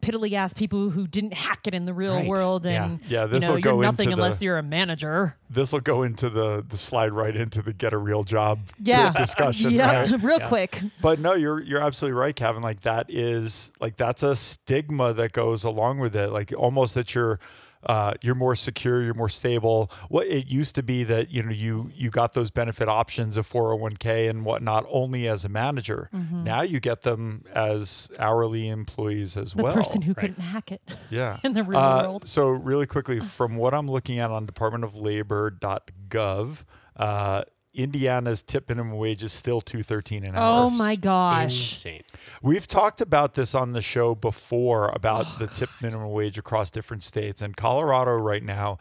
piddly 0.00 0.32
ass 0.34 0.54
people 0.54 0.90
who 0.90 1.06
didn't 1.06 1.34
hack 1.34 1.66
it 1.66 1.74
in 1.74 1.84
the 1.86 1.92
real 1.92 2.14
Right. 2.14 2.26
world, 2.28 2.64
and 2.66 3.00
Yeah, 3.08 3.22
you 3.24 3.28
this 3.30 3.48
know, 3.48 3.54
will 3.54 3.60
go 3.60 3.74
you're 3.74 3.82
nothing 3.82 4.06
into 4.10 4.16
the- 4.16 4.22
unless 4.22 4.40
you're 4.40 4.58
a 4.58 4.62
manager. 4.62 5.36
This 5.50 5.72
will 5.72 5.80
go 5.80 6.02
into 6.04 6.30
the 6.30 6.64
the 6.66 6.76
slide 6.76 7.12
right 7.12 7.34
into 7.34 7.62
the 7.62 7.72
get 7.72 7.92
a 7.92 7.98
real 7.98 8.22
job 8.22 8.60
Yeah, 8.82 9.12
discussion. 9.16 9.72
yeah, 9.72 10.02
right? 10.10 10.10
real 10.22 10.38
Yeah. 10.38 10.48
quick. 10.48 10.80
But 11.02 11.18
no, 11.18 11.34
you're 11.34 11.60
you're 11.60 11.82
absolutely 11.82 12.18
right, 12.18 12.34
Kavan. 12.36 12.62
Like 12.62 12.82
that 12.82 13.06
is 13.08 13.72
like 13.80 13.96
that's 13.96 14.22
a 14.22 14.36
stigma 14.36 15.12
that 15.14 15.32
goes 15.32 15.64
along 15.64 15.98
with 15.98 16.14
it. 16.14 16.30
Like 16.30 16.52
almost 16.56 16.94
that 16.94 17.14
you're 17.14 17.40
uh, 17.84 18.14
you're 18.22 18.34
more 18.34 18.54
secure, 18.54 19.02
you're 19.02 19.14
more 19.14 19.28
stable. 19.28 19.90
What 20.08 20.26
it 20.26 20.48
used 20.48 20.74
to 20.76 20.82
be 20.82 21.04
that 21.04 21.30
you 21.30 21.42
know 21.42 21.50
you 21.50 21.90
you 21.94 22.10
got 22.10 22.32
those 22.34 22.50
benefit 22.50 22.88
options 22.88 23.36
of 23.36 23.48
401k 23.48 24.28
and 24.30 24.44
whatnot 24.44 24.86
only 24.88 25.26
as 25.28 25.44
a 25.44 25.48
manager. 25.48 26.08
Now 26.12 26.62
you 26.62 26.80
get 26.80 27.02
them 27.02 27.44
as 27.54 28.10
hourly 28.18 28.68
employees 28.68 29.36
as 29.36 29.52
The 29.52 29.62
well. 29.62 29.72
The 29.74 29.80
person 29.80 30.02
who 30.02 30.10
right. 30.12 30.16
couldn't 30.18 30.42
hack 30.42 30.72
it 30.72 30.82
yeah. 31.10 31.38
in 31.44 31.54
the 31.54 31.62
real 31.64 31.78
Uh, 31.78 32.02
world. 32.04 32.28
So 32.28 32.48
really 32.48 32.86
quickly, 32.86 33.20
from 33.20 33.56
what 33.56 33.72
I'm 33.74 33.90
looking 33.90 34.18
at 34.18 34.30
on 34.30 34.46
Department 34.46 34.70
departmentoflabor.gov, 34.70 36.64
uh, 36.96 37.42
Indiana's 37.72 38.42
tip 38.42 38.68
minimum 38.68 38.96
wage 38.98 39.22
is 39.22 39.32
still 39.32 39.60
213 39.60 40.24
an 40.24 40.34
hour. 40.34 40.64
Oh 40.64 40.70
my 40.70 40.96
gosh. 40.96 41.72
insane. 41.72 42.02
We've 42.42 42.66
talked 42.66 43.00
about 43.00 43.34
this 43.34 43.54
on 43.54 43.70
the 43.70 43.80
show 43.82 44.14
before 44.14 44.88
about 44.88 45.26
Oh, 45.28 45.36
the 45.38 45.46
tip 45.46 45.70
minimum 45.80 46.10
wage 46.10 46.36
across 46.38 46.70
different 46.70 47.02
states, 47.02 47.40
and 47.42 47.56
Colorado 47.56 48.12
right 48.16 48.42
now 48.42 48.78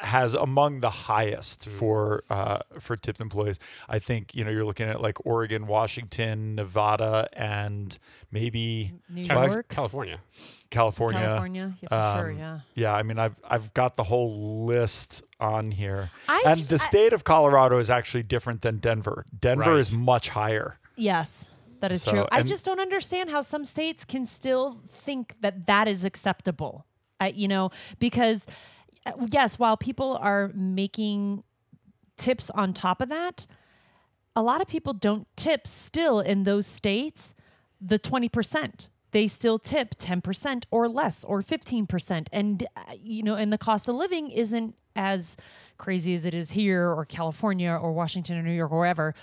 has 0.00 0.34
among 0.34 0.80
the 0.80 0.90
highest 0.90 1.68
Mm. 1.68 1.72
for 1.72 2.24
uh, 2.30 2.58
for 2.78 2.96
tipped 2.96 3.20
employees. 3.20 3.58
I 3.88 3.98
think 3.98 4.34
you 4.34 4.44
know 4.44 4.50
you're 4.50 4.64
looking 4.64 4.88
at 4.88 5.00
like 5.00 5.24
Oregon, 5.26 5.66
Washington, 5.66 6.54
Nevada, 6.54 7.28
and 7.34 7.98
maybe 8.30 8.92
New 9.08 9.24
Cal- 9.24 9.46
York, 9.48 9.68
California. 9.68 10.20
California. 10.70 11.20
California, 11.20 11.72
yeah, 11.82 11.88
for 11.88 12.20
sure, 12.22 12.30
Um, 12.32 12.38
yeah. 12.38 12.60
Yeah, 12.74 12.94
I 12.94 13.02
mean, 13.02 13.18
I've 13.18 13.36
I've 13.48 13.74
got 13.74 13.96
the 13.96 14.04
whole 14.04 14.64
list 14.66 15.22
on 15.40 15.70
here, 15.72 16.10
I 16.28 16.42
and 16.46 16.58
j- 16.60 16.66
the 16.66 16.74
I- 16.74 16.78
state 16.78 17.12
of 17.12 17.24
Colorado 17.24 17.78
is 17.78 17.90
actually 17.90 18.22
different 18.22 18.62
than 18.62 18.78
Denver. 18.78 19.24
Denver 19.38 19.72
Right. 19.72 19.80
is 19.80 19.92
much 19.92 20.28
higher. 20.30 20.78
Yes, 20.96 21.46
that 21.80 21.92
is 21.92 22.02
So, 22.02 22.10
true. 22.12 22.26
I 22.30 22.42
just 22.42 22.64
don't 22.64 22.80
understand 22.80 23.30
how 23.30 23.40
some 23.40 23.64
states 23.64 24.04
can 24.04 24.26
still 24.26 24.80
think 24.88 25.34
that 25.40 25.66
that 25.66 25.88
is 25.88 26.04
acceptable. 26.04 26.86
I, 27.18 27.28
you 27.28 27.48
know, 27.48 27.70
because 27.98 28.46
uh, 29.06 29.12
yes, 29.30 29.58
while 29.58 29.76
people 29.76 30.18
are 30.20 30.50
making 30.54 31.42
tips 32.18 32.50
on 32.50 32.74
top 32.74 33.00
of 33.00 33.08
that, 33.08 33.46
a 34.36 34.42
lot 34.42 34.60
of 34.60 34.68
people 34.68 34.92
don't 34.92 35.26
tip 35.36 35.66
still 35.66 36.20
in 36.20 36.44
those 36.44 36.66
states 36.66 37.34
the 37.80 37.98
20%. 37.98 38.88
They 39.12 39.26
still 39.26 39.58
tip 39.58 39.96
10% 39.96 40.64
or 40.70 40.88
less 40.88 41.24
or 41.24 41.42
15%. 41.42 42.28
And, 42.32 42.66
uh, 42.76 42.80
you 43.02 43.22
know, 43.22 43.34
and 43.34 43.52
the 43.52 43.58
cost 43.58 43.88
of 43.88 43.96
living 43.96 44.28
isn't 44.30 44.74
as 44.96 45.36
crazy 45.78 46.14
as 46.14 46.24
it 46.24 46.34
is 46.34 46.52
here 46.52 46.90
or 46.90 47.04
California 47.04 47.70
or 47.70 47.92
Washington 47.92 48.36
or 48.38 48.42
New 48.42 48.52
York 48.52 48.70
or 48.72 48.78
wherever 48.80 49.14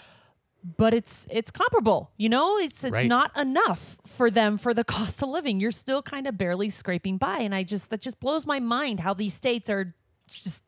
but 0.77 0.94
it's 0.94 1.27
it's 1.29 1.51
comparable 1.51 2.12
you 2.17 2.27
know 2.27 2.58
it's 2.58 2.84
it's 2.84 2.91
Right. 2.91 3.06
not 3.06 3.32
enough 3.38 3.96
for 4.08 4.29
them 4.32 4.58
for 4.58 4.74
the 4.74 4.84
cost 4.96 5.22
of 5.22 5.29
living 5.29 5.60
you're 5.60 5.72
still 5.72 6.01
kind 6.01 6.25
of 6.27 6.38
barely 6.38 6.70
scraping 6.70 7.17
by 7.17 7.38
and 7.38 7.53
i 7.53 7.63
just 7.63 7.89
that 7.91 8.01
just 8.01 8.20
blows 8.20 8.46
my 8.48 8.60
mind 8.60 9.00
how 9.00 9.13
these 9.13 9.34
states 9.36 9.70
are 9.70 9.94
just 10.27 10.63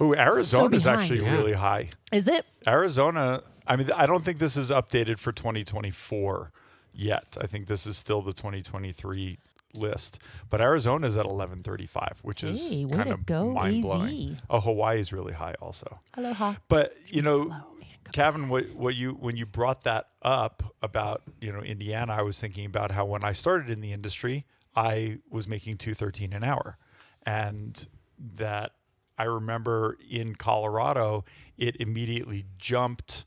Ooh, 0.00 0.14
Arizona 0.14 0.74
is 0.76 0.86
actually 0.86 1.22
Yeah. 1.22 1.32
really 1.32 1.52
high. 1.54 1.90
is 2.12 2.28
it 2.28 2.46
Arizona, 2.66 3.42
I 3.66 3.76
mean, 3.76 3.90
I 3.94 4.06
don't 4.06 4.24
think 4.24 4.38
this 4.38 4.56
is 4.56 4.70
updated 4.70 5.18
for 5.18 5.32
2024 5.32 6.52
yet. 6.94 7.36
I 7.40 7.46
think 7.46 7.66
this 7.66 7.86
is 7.86 7.96
still 7.96 8.22
the 8.22 8.32
2023 8.32 9.38
list. 9.74 10.22
But 10.50 10.60
Arizona 10.60 11.06
is 11.06 11.16
at 11.16 11.26
1135, 11.26 12.20
which 12.22 12.44
is 12.44 12.74
Hey, 12.74 12.84
way 12.84 12.96
kind 12.96 13.10
of 13.10 13.28
mind 13.28 13.82
blowing. 13.82 14.38
Oh, 14.48 14.60
Hawaii 14.60 15.00
is 15.00 15.12
really 15.12 15.32
high 15.32 15.54
also. 15.60 16.00
aloha 16.16 16.54
But 16.68 16.94
you 17.06 17.22
know, 17.22 17.42
Hello, 17.42 17.48
man, 17.50 17.88
come 18.04 18.12
Kavan, 18.12 18.48
what, 18.48 18.70
what 18.74 18.94
you 18.94 19.12
when 19.12 19.36
you 19.36 19.46
brought 19.46 19.82
that 19.84 20.08
up 20.22 20.62
about 20.82 21.22
you 21.40 21.52
know 21.52 21.60
Indiana, 21.60 22.12
I 22.12 22.22
was 22.22 22.40
thinking 22.40 22.66
about 22.66 22.92
how 22.92 23.04
when 23.04 23.24
I 23.24 23.32
started 23.32 23.70
in 23.70 23.80
the 23.80 23.92
industry, 23.92 24.46
I 24.76 25.18
was 25.30 25.48
making 25.48 25.78
two 25.78 25.94
thirteen 25.94 26.32
an 26.32 26.44
hour, 26.44 26.78
and 27.24 27.86
that 28.18 28.72
I 29.18 29.24
remember 29.24 29.96
in 30.08 30.34
Colorado, 30.34 31.24
it 31.56 31.76
immediately 31.76 32.44
jumped 32.56 33.24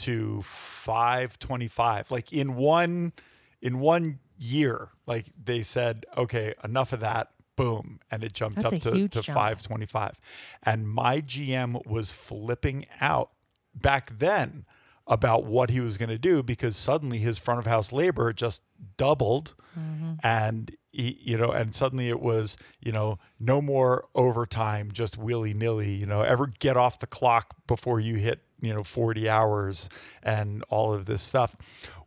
to 0.00 0.42
five 0.42 1.38
twenty 1.38 1.68
five. 1.68 2.10
Like 2.10 2.32
in 2.32 2.56
one 2.56 3.12
in 3.62 3.80
one 3.80 4.20
year, 4.38 4.88
like 5.06 5.26
they 5.42 5.62
said, 5.62 6.06
okay, 6.16 6.54
enough 6.64 6.92
of 6.92 7.00
that. 7.00 7.30
Boom, 7.56 8.00
and 8.10 8.24
it 8.24 8.32
jumped 8.32 8.60
That's 8.60 8.86
up 8.86 8.92
to, 8.94 9.08
to 9.08 9.22
525. 9.22 10.18
And 10.62 10.88
my 10.88 11.20
GM 11.20 11.84
was 11.86 12.10
flipping 12.10 12.86
out 13.02 13.32
back 13.74 14.18
then 14.18 14.64
about 15.06 15.44
what 15.44 15.68
he 15.68 15.80
was 15.80 15.98
going 15.98 16.08
to 16.08 16.16
do 16.16 16.42
because 16.42 16.74
suddenly 16.74 17.18
his 17.18 17.36
front 17.38 17.58
of 17.58 17.66
house 17.66 17.92
labor 17.92 18.32
just 18.32 18.62
doubled 18.96 19.54
and 20.22 20.70
he, 20.70 20.78
you 20.92 21.38
know 21.38 21.50
and 21.52 21.74
suddenly 21.74 22.08
it 22.08 22.20
was 22.20 22.56
you 22.80 22.90
know 22.90 23.18
no 23.38 23.62
more 23.62 24.06
overtime 24.14 24.90
just 24.92 25.16
willy-nilly 25.16 25.92
you 25.92 26.06
know 26.06 26.22
ever 26.22 26.48
get 26.58 26.76
off 26.76 26.98
the 26.98 27.06
clock 27.06 27.54
before 27.66 28.00
you 28.00 28.16
hit 28.16 28.40
you 28.60 28.74
know 28.74 28.82
40 28.82 29.28
hours 29.28 29.88
and 30.22 30.64
all 30.68 30.92
of 30.92 31.06
this 31.06 31.22
stuff 31.22 31.56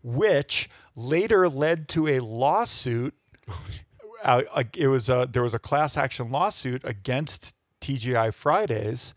which 0.04 0.70
later 0.96 1.50
led 1.50 1.88
to 1.90 2.08
a 2.08 2.20
lawsuit. 2.20 3.14
Uh, 4.24 4.64
it 4.78 4.88
was 4.88 5.10
a 5.10 5.28
there 5.30 5.44
was 5.44 5.54
a 5.54 5.60
class 5.60 5.98
action 5.98 6.32
lawsuit 6.32 6.82
against 6.86 7.54
TGI 7.82 8.34
Fridays 8.34 9.14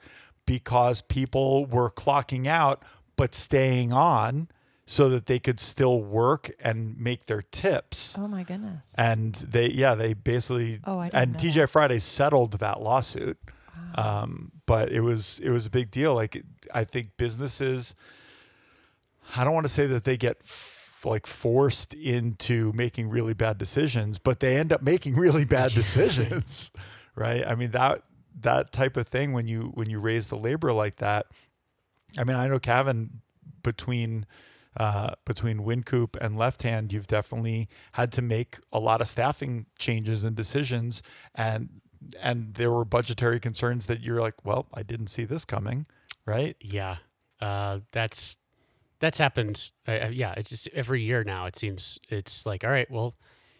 because 0.46 1.00
people 1.00 1.64
were 1.64 1.88
clocking 1.88 2.48
out 2.48 2.82
but 3.14 3.32
staying 3.32 3.92
on 3.92 4.48
so 4.88 5.08
that 5.08 5.26
they 5.26 5.38
could 5.40 5.58
still 5.58 6.00
work 6.00 6.50
and 6.60 6.96
make 6.98 7.26
their 7.26 7.42
tips. 7.42 8.16
Oh 8.16 8.28
my 8.28 8.44
goodness. 8.44 8.94
And 8.96 9.34
they 9.34 9.68
yeah, 9.68 9.94
they 9.96 10.14
basically 10.14 10.78
Oh, 10.84 11.00
I 11.00 11.06
didn't 11.10 11.22
and 11.22 11.32
know 11.32 11.38
TGI 11.38 11.68
Fridays 11.68 12.04
settled 12.04 12.52
that 12.60 12.80
lawsuit. 12.80 13.38
Um, 13.96 14.52
but 14.66 14.90
it 14.92 15.00
was 15.00 15.40
it 15.40 15.50
was 15.50 15.66
a 15.66 15.70
big 15.70 15.90
deal. 15.90 16.14
Like 16.14 16.42
I 16.72 16.84
think 16.84 17.16
businesses 17.16 17.94
I 19.36 19.42
don't 19.42 19.54
want 19.54 19.64
to 19.66 19.72
say 19.72 19.86
that 19.86 20.04
they 20.04 20.16
get 20.16 20.36
f- 20.42 21.00
like 21.04 21.26
forced 21.26 21.94
into 21.94 22.72
making 22.72 23.08
really 23.08 23.34
bad 23.34 23.58
decisions, 23.58 24.18
but 24.18 24.40
they 24.40 24.56
end 24.56 24.72
up 24.72 24.82
making 24.82 25.16
really 25.16 25.44
bad 25.44 25.70
decisions, 25.74 26.70
right? 27.16 27.44
I 27.46 27.54
mean 27.56 27.72
that 27.72 28.02
that 28.40 28.70
type 28.70 28.96
of 28.96 29.08
thing 29.08 29.32
when 29.32 29.48
you 29.48 29.72
when 29.74 29.90
you 29.90 29.98
raise 29.98 30.28
the 30.28 30.36
labor 30.36 30.72
like 30.72 30.96
that. 30.96 31.26
I 32.18 32.24
mean, 32.24 32.36
I 32.36 32.46
know 32.48 32.58
Kavan 32.58 33.08
between 33.62 34.26
uh, 34.76 35.14
between 35.24 35.60
Wynkoop 35.60 36.16
and 36.20 36.36
Left 36.36 36.62
Hand, 36.62 36.92
you've 36.92 37.06
definitely 37.06 37.68
had 37.92 38.12
to 38.12 38.22
make 38.22 38.58
a 38.72 38.78
lot 38.78 39.00
of 39.00 39.08
staffing 39.08 39.66
changes 39.78 40.24
and 40.24 40.36
decisions, 40.36 41.02
and 41.34 41.80
and 42.20 42.54
there 42.54 42.70
were 42.70 42.84
budgetary 42.84 43.40
concerns 43.40 43.86
that 43.86 44.00
you're 44.00 44.20
like, 44.20 44.44
well, 44.44 44.66
I 44.72 44.82
didn't 44.82 45.08
see 45.08 45.24
this 45.24 45.44
coming, 45.44 45.86
right? 46.24 46.56
Yeah, 46.60 46.96
uh, 47.40 47.80
that's 47.92 48.38
that's 49.00 49.18
happened. 49.18 49.70
Uh, 49.86 49.92
uh, 49.92 50.10
yeah, 50.12 50.34
it's 50.36 50.50
just 50.50 50.68
every 50.72 51.02
year 51.02 51.24
now. 51.24 51.46
It 51.46 51.56
seems 51.56 51.98
it's 52.08 52.46
like 52.46 52.64
all 52.64 52.70
right. 52.70 52.90
Well, 52.90 53.16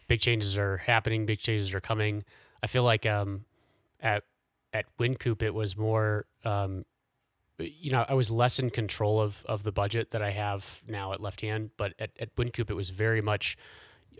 big 0.07 0.21
changes 0.21 0.57
are 0.57 0.77
happening. 0.77 1.25
Big 1.25 1.39
changes 1.39 1.73
are 1.73 1.81
coming. 1.81 2.23
I 2.63 2.67
feel 2.67 2.83
like 2.83 3.05
um, 3.05 3.45
at 3.99 4.23
at 4.73 4.85
Wynkoop 4.99 5.41
it 5.41 5.53
was 5.53 5.77
more. 5.77 6.25
Um, 6.45 6.85
you 7.59 7.91
know, 7.91 8.05
I 8.07 8.13
was 8.13 8.29
less 8.29 8.59
in 8.59 8.69
control 8.69 9.19
of 9.19 9.43
of 9.47 9.63
the 9.63 9.71
budget 9.71 10.11
that 10.11 10.21
I 10.21 10.31
have 10.31 10.81
now 10.87 11.13
at 11.13 11.21
Left 11.21 11.41
Hand, 11.41 11.71
but 11.77 11.93
at 11.99 12.11
at 12.19 12.35
Wynkoop 12.35 12.69
it 12.69 12.75
was 12.75 12.89
very 12.89 13.21
much. 13.21 13.57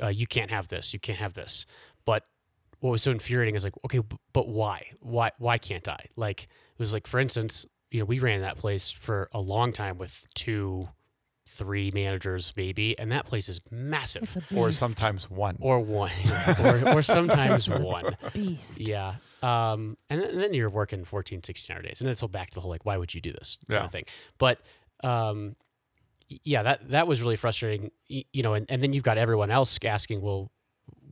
Uh, 0.01 0.07
you 0.07 0.27
can't 0.27 0.51
have 0.51 0.67
this. 0.67 0.93
You 0.93 0.99
can't 0.99 1.17
have 1.19 1.33
this. 1.33 1.65
But 2.05 2.23
what 2.79 2.91
was 2.91 3.01
so 3.01 3.09
infuriating 3.11 3.55
is 3.55 3.63
like, 3.63 3.73
okay, 3.85 3.99
b- 3.99 4.17
but 4.33 4.47
why? 4.47 4.85
Why? 4.99 5.31
Why 5.39 5.57
can't 5.57 5.87
I? 5.87 6.05
Like, 6.15 6.43
it 6.43 6.79
was 6.79 6.93
like, 6.93 7.07
for 7.07 7.19
instance, 7.19 7.65
you 7.89 7.99
know, 7.99 8.05
we 8.05 8.19
ran 8.19 8.41
that 8.41 8.57
place 8.57 8.91
for 8.91 9.27
a 9.33 9.39
long 9.39 9.73
time 9.73 9.97
with 9.97 10.27
two, 10.35 10.87
three 11.49 11.89
managers 11.91 12.53
maybe, 12.55 12.97
and 12.99 13.11
that 13.11 13.25
place 13.25 13.49
is 13.49 13.59
massive. 13.71 14.23
It's 14.23 14.35
a 14.35 14.41
beast. 14.41 14.53
Or 14.55 14.71
sometimes 14.71 15.29
one. 15.31 15.57
or 15.59 15.79
one, 15.79 16.11
or, 16.63 16.97
or 16.97 17.01
sometimes 17.01 17.67
one. 17.67 18.15
beast. 18.33 18.79
Yeah. 18.79 19.15
Um, 19.47 19.97
and 20.09 20.21
then, 20.21 20.29
and 20.31 20.41
then 20.41 20.53
you're 20.53 20.69
working 20.69 21.05
14, 21.05 21.43
16 21.43 21.75
hour 21.75 21.81
days. 21.81 22.01
And 22.01 22.07
then 22.07 22.11
it's 22.11 22.21
all 22.23 22.29
back 22.29 22.49
to 22.49 22.55
the 22.55 22.61
whole, 22.61 22.71
like, 22.71 22.85
why 22.85 22.97
would 22.97 23.13
you 23.13 23.21
do 23.21 23.31
this 23.31 23.57
kind 23.69 23.79
Yeah. 23.81 23.85
of 23.85 23.91
thing. 23.91 24.03
But, 24.37 24.59
um, 25.03 25.55
yeah, 26.43 26.63
that, 26.63 26.89
that 26.89 27.07
was 27.07 27.21
really 27.21 27.35
frustrating, 27.37 27.91
you 28.09 28.43
know, 28.43 28.53
and, 28.53 28.69
and 28.69 28.83
then 28.83 28.91
you've 28.93 29.03
got 29.03 29.17
everyone 29.17 29.49
else 29.51 29.77
asking, 29.85 30.21
well, 30.21 30.51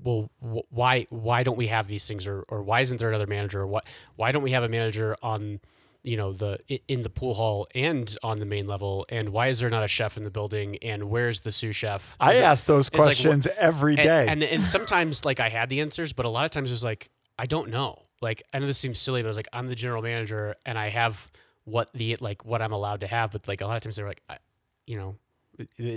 well, 0.04 0.30
why, 0.70 1.08
why 1.10 1.44
don't 1.44 1.58
we 1.58 1.68
have 1.68 1.88
these 1.88 2.06
things 2.08 2.28
or, 2.28 2.44
or 2.50 2.62
why 2.62 2.82
isn't 2.82 2.98
there 2.98 3.10
another 3.10 3.26
manager 3.28 3.62
or 3.62 3.68
what, 3.68 3.86
why 4.18 4.32
don't 4.32 4.44
we 4.44 4.52
have 4.52 4.64
a 4.64 4.70
manager 4.70 5.16
on, 5.24 5.60
you 6.04 6.16
know, 6.18 6.32
the, 6.34 6.60
in 6.88 7.02
the 7.02 7.10
pool 7.10 7.34
hall 7.34 7.68
and 7.74 8.16
on 8.22 8.40
the 8.40 8.46
main 8.46 8.68
level? 8.68 9.06
And 9.10 9.30
why 9.30 9.48
is 9.48 9.60
there 9.60 9.70
not 9.70 9.84
a 9.84 9.88
chef 9.88 10.18
in 10.18 10.24
the 10.24 10.30
building? 10.30 10.78
And 10.84 11.06
where's 11.06 11.40
the 11.40 11.52
sous 11.52 11.76
chef? 11.76 12.16
I 12.20 12.36
ask 12.36 12.66
those 12.68 12.92
like, 12.94 13.02
questions 13.02 13.48
every 13.58 13.98
and- 13.98 14.30
And, 14.30 14.44
and 14.44 14.64
sometimes 14.64 15.26
like 15.26 15.40
I 15.40 15.50
had 15.50 15.70
the 15.70 15.80
answers, 15.82 16.12
but 16.14 16.26
a 16.26 16.30
lot 16.30 16.46
of 16.46 16.52
times 16.52 16.70
it 16.70 16.74
was 16.74 16.84
like, 16.84 17.10
I 17.40 17.46
don't 17.46 17.70
know. 17.70 18.04
Like 18.22 18.44
I 18.54 18.60
know 18.60 18.68
this 18.68 18.78
seems 18.78 19.00
silly, 19.00 19.22
but 19.22 19.28
I 19.28 19.30
was 19.30 19.38
like, 19.38 19.50
I'm 19.54 19.68
the 19.68 19.76
general 19.76 20.02
manager 20.02 20.56
and 20.66 20.78
I 20.78 20.90
have 20.90 21.30
what 21.66 21.90
the 21.94 22.16
like 22.20 22.46
what 22.46 22.62
I'm 22.62 22.72
allowed 22.72 23.02
to 23.02 23.08
have. 23.08 23.32
But 23.32 23.48
like 23.48 23.62
a 23.62 23.66
lot 23.68 23.76
of 23.76 23.82
times 23.82 23.96
they're 23.96 24.08
like, 24.08 24.22
I, 24.30 24.38
you 24.88 24.98
know, 24.98 25.16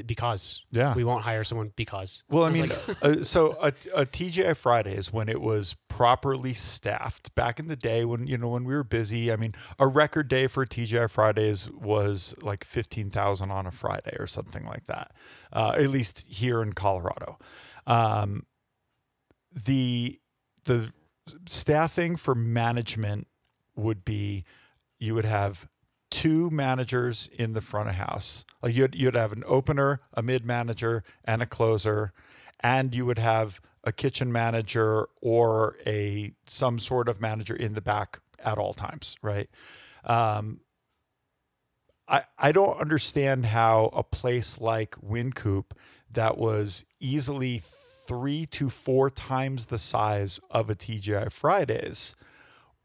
because 0.07 0.63
Yeah. 0.71 0.95
we 0.95 1.03
won't 1.03 1.23
hire 1.25 1.43
someone 1.43 1.73
because. 1.75 2.23
Well, 2.31 2.45
I 2.45 2.51
was 2.51 2.61
mean, 2.61 2.69
like, 2.71 2.97
uh, 3.03 3.23
so 3.25 3.57
a, 3.61 3.69
a 3.95 4.07
TGI 4.07 4.57
Fridays 4.57 5.13
when 5.13 5.29
it 5.29 5.41
was 5.41 5.75
properly 5.89 6.55
staffed 6.55 7.35
back 7.35 7.59
in 7.59 7.67
the 7.67 7.75
day 7.75 8.05
when 8.05 8.27
you 8.29 8.39
know 8.39 8.49
when 8.49 8.65
we 8.65 8.73
were 8.75 8.85
busy. 8.85 9.33
I 9.33 9.37
mean, 9.37 9.55
a 9.79 9.87
record 9.89 10.29
day 10.29 10.47
for 10.47 10.65
TGI 10.65 11.11
Fridays 11.11 11.69
was 11.71 12.35
like 12.41 12.63
fifteen 12.65 13.11
thousand 13.11 13.51
on 13.51 13.67
a 13.67 13.71
Friday 13.73 14.15
or 14.19 14.27
something 14.29 14.65
like 14.65 14.87
that. 14.87 15.13
Uh, 15.53 15.73
at 15.77 15.89
least 15.91 16.27
here 16.33 16.63
in 16.63 16.73
Colorado, 16.73 17.37
um, 17.87 18.47
the 19.53 20.21
the 20.65 20.93
staffing 21.47 22.17
for 22.17 22.35
management 22.35 23.27
would 23.77 24.05
be 24.05 24.45
you 24.99 25.15
would 25.15 25.25
have 25.25 25.69
two 26.11 26.51
managers 26.51 27.29
in 27.39 27.53
the 27.53 27.61
front 27.61 27.89
of 27.89 27.95
house. 27.95 28.45
Like 28.63 28.75
you'd 28.75 28.95
you'd 28.95 29.15
have 29.15 29.33
an 29.33 29.45
opener, 29.47 30.01
a 30.13 30.23
mid 30.23 30.45
manager, 30.45 31.05
and 31.25 31.43
a 31.43 31.47
closer, 31.47 32.13
and 32.61 32.95
you 32.95 33.07
would 33.07 33.19
have 33.19 33.61
a 33.85 33.93
kitchen 33.93 34.33
manager 34.33 35.09
or 35.21 35.77
a 35.87 36.33
some 36.47 36.79
sort 36.79 37.09
of 37.09 37.21
manager 37.21 37.55
in 37.55 37.75
the 37.75 37.81
back 37.81 38.21
at 38.45 38.59
all 38.59 38.73
times, 38.73 39.17
right? 39.23 39.49
Um, 40.05 40.61
I 42.09 42.25
I 42.39 42.53
don't 42.53 42.79
understand 42.81 43.47
how 43.47 43.91
a 43.93 44.03
place 44.03 44.61
like 44.61 44.93
Wynkoop 44.97 45.73
that 46.11 46.39
was 46.39 46.85
easily 47.01 47.63
three 48.09 48.47
to 48.47 48.71
four 48.71 49.11
times 49.11 49.67
the 49.67 49.79
size 49.79 50.41
of 50.51 50.71
a 50.71 50.75
TGI 50.75 51.31
Fridays 51.31 52.17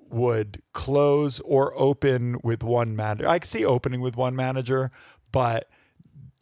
would 0.10 0.62
close 0.74 1.40
or 1.42 1.74
open 1.76 2.38
with 2.44 2.62
one 2.62 2.96
manager. 2.96 3.28
I 3.28 3.40
could 3.40 3.50
see 3.50 3.66
opening 3.66 4.02
with 4.02 4.16
one 4.18 4.36
manager, 4.36 4.92
but 5.32 5.70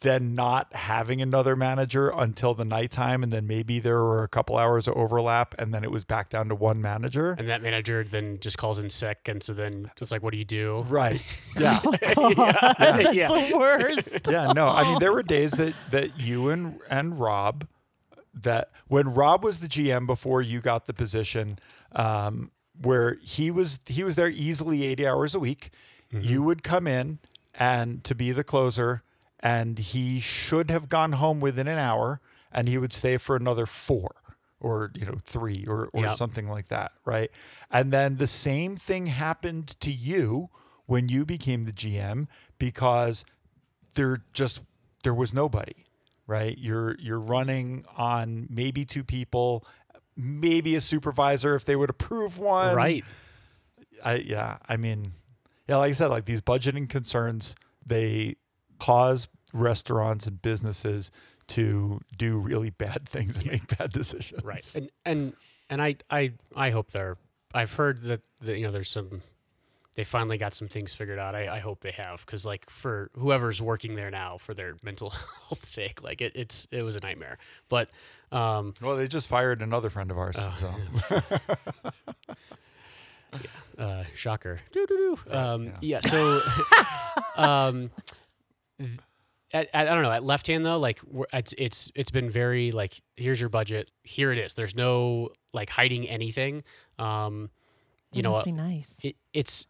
then 0.02 0.34
not 0.34 0.76
having 0.76 1.22
another 1.22 1.56
manager 1.56 2.10
until 2.10 2.56
the 2.56 2.66
nighttime, 2.66 3.22
and 3.22 3.32
then 3.32 3.46
maybe 3.46 3.78
there 3.78 4.00
were 4.00 4.24
a 4.24 4.28
couple 4.28 4.58
hours 4.58 4.88
of 4.88 4.96
overlap, 4.98 5.54
and 5.60 5.72
then 5.76 5.84
it 5.84 5.92
was 5.92 6.04
back 6.04 6.28
down 6.30 6.50
to 6.50 6.56
one 6.56 6.82
manager. 6.82 7.36
and 7.38 7.48
that 7.48 7.62
manager 7.62 8.04
then 8.04 8.40
just 8.40 8.58
calls 8.58 8.80
in 8.80 8.90
sick, 8.90 9.20
and 9.28 9.44
so 9.44 9.54
then 9.54 9.92
it's 10.02 10.12
like, 10.12 10.24
what 10.24 10.32
do 10.32 10.40
you 10.40 10.44
do? 10.46 10.84
Right. 10.90 11.22
Oh, 11.56 11.62
yeah. 11.62 11.80
God, 11.84 12.76
that's 12.80 13.14
Yeah. 13.14 13.28
the 13.28 13.56
worst. 13.56 14.28
yeah. 14.28 14.52
No, 14.54 14.70
I 14.70 14.84
mean 14.86 14.98
there 15.00 15.14
were 15.14 15.22
days 15.38 15.52
that 15.52 15.76
that 15.92 16.20
you 16.20 16.50
and 16.50 16.80
and 16.90 17.20
Rob 17.20 17.68
that 18.34 18.72
when 18.88 19.14
Rob 19.14 19.44
was 19.44 19.60
the 19.60 19.68
GM 19.68 20.06
before 20.08 20.42
you 20.42 20.60
got 20.62 20.86
the 20.88 20.94
position, 20.94 21.60
um, 21.94 22.52
where 22.82 23.18
he 23.22 23.52
was 23.52 23.80
he 23.86 24.04
was 24.04 24.16
there 24.16 24.30
easily 24.30 24.84
eighty 24.86 25.08
hours 25.08 25.36
a 25.36 25.40
week. 25.40 25.72
You 26.14 26.44
would 26.44 26.62
come 26.62 26.88
in 26.88 27.20
and 27.56 28.04
to 28.04 28.14
be 28.14 28.32
the 28.34 28.44
closer, 28.44 29.02
and 29.40 29.80
he 29.80 30.20
should 30.20 30.70
have 30.70 30.90
gone 30.90 31.14
home 31.14 31.40
within 31.40 31.68
an 31.70 31.78
hour, 31.78 32.20
and 32.52 32.68
he 32.68 32.78
would 32.78 32.92
stay 32.92 33.16
for 33.18 33.38
another 33.38 33.66
four 33.66 34.16
or 34.60 34.92
you 34.94 35.06
know 35.06 35.16
three 35.24 35.66
or 35.68 35.90
or 35.94 36.04
Yep. 36.04 36.14
something 36.16 36.48
like 36.50 36.68
that, 36.68 36.92
right? 37.06 37.32
And 37.70 37.94
then 37.94 38.18
the 38.18 38.28
same 38.28 38.76
thing 38.76 39.06
happened 39.06 39.80
to 39.80 39.90
you 39.92 40.50
when 40.86 41.08
you 41.08 41.26
became 41.26 41.64
the 41.64 41.72
GM 41.72 42.28
because 42.60 43.24
there 43.94 44.24
just 44.34 44.62
there 45.04 45.14
was 45.14 45.34
nobody 45.34 45.86
right 46.32 46.58
you're 46.58 46.96
you're 47.00 47.20
running 47.20 47.86
on 47.98 48.48
maybe 48.50 48.86
two 48.86 49.04
people 49.04 49.66
maybe 50.16 50.76
a 50.76 50.82
supervisor 50.82 51.56
if 51.56 51.66
they 51.66 51.76
would 51.76 51.90
approve 51.90 52.38
one 52.38 52.74
right. 52.74 53.04
I, 54.04 54.16
yeah 54.16 54.58
i 54.68 54.78
mean 54.78 55.12
yeah 55.68 55.76
like 55.76 55.90
i 55.90 55.92
said 55.92 56.08
like 56.08 56.26
these 56.26 56.42
budgeting 56.42 56.90
concerns 56.90 57.54
they 57.86 58.38
cause 58.80 59.28
restaurants 59.54 60.26
and 60.26 60.42
businesses 60.42 61.12
to 61.48 62.00
do 62.18 62.38
really 62.38 62.70
bad 62.70 63.08
things 63.08 63.38
and 63.42 63.52
make 63.52 63.78
bad 63.78 63.92
decisions. 63.92 64.44
right 64.46 64.74
and 64.76 64.90
and 65.06 65.34
and 65.70 65.82
i 65.82 65.96
i 66.10 66.32
i 66.56 66.70
hope 66.70 66.92
they're 66.92 67.18
i've 67.54 67.74
heard 67.74 68.04
that, 68.04 68.22
that 68.42 68.58
you 68.58 68.66
know 68.66 68.72
there's 68.72 68.90
some 68.90 69.22
they 69.96 70.04
finally 70.04 70.38
got 70.38 70.54
some 70.54 70.68
things 70.68 70.94
figured 70.94 71.20
out 71.20 71.36
i, 71.36 71.56
I 71.58 71.60
hope 71.60 71.82
they 71.82 71.92
have 71.92 72.26
because 72.26 72.46
like 72.46 72.70
for 72.70 73.10
whoever's 73.18 73.62
working 73.62 73.96
there 73.96 74.10
now 74.12 74.38
for 74.38 74.54
their 74.54 74.76
mental 74.84 75.10
health 75.10 75.66
sake 75.66 76.02
like 76.04 76.22
it, 76.22 76.32
it's 76.36 76.68
it 76.72 76.82
was 76.84 76.96
a 76.96 77.00
nightmare 77.02 77.38
but 77.70 77.90
um 78.32 78.74
Well, 78.82 78.96
they 78.96 79.08
just 79.08 79.28
fired 79.28 79.62
another 79.62 79.90
friend 79.90 80.10
of 80.10 80.18
ours. 80.18 80.38
Oh, 80.40 80.54
so. 80.56 80.74
uh 83.78 84.04
shocker 84.16 84.60
um 85.30 85.66
yeah. 85.66 85.72
yeah, 85.82 86.00
so 86.00 86.42
um 87.36 87.90
th- 88.78 88.90
at, 89.54 89.68
at, 89.74 89.88
I 89.90 89.94
don't 89.94 90.04
know. 90.04 90.12
At 90.12 90.24
left 90.24 90.48
hand 90.48 90.66
though, 90.66 90.80
like 90.80 91.02
we're, 91.06 91.26
it's 91.34 91.54
it's 91.58 91.92
it's 91.94 92.10
been 92.12 92.30
very 92.30 92.72
like 92.72 93.02
here's 93.18 93.38
your 93.40 93.50
budget, 93.50 93.92
here 94.04 94.32
it 94.32 94.38
is. 94.38 94.54
There's 94.54 94.76
no 94.76 95.30
like 95.54 95.70
hiding 95.70 96.08
anything. 96.08 96.64
Um, 96.98 97.50
you 98.14 98.20
It 98.20 98.24
know, 98.24 98.32
must 98.32 98.46
be 98.46 98.54
nice. 98.54 98.96
it, 99.04 99.18
it's 99.34 99.68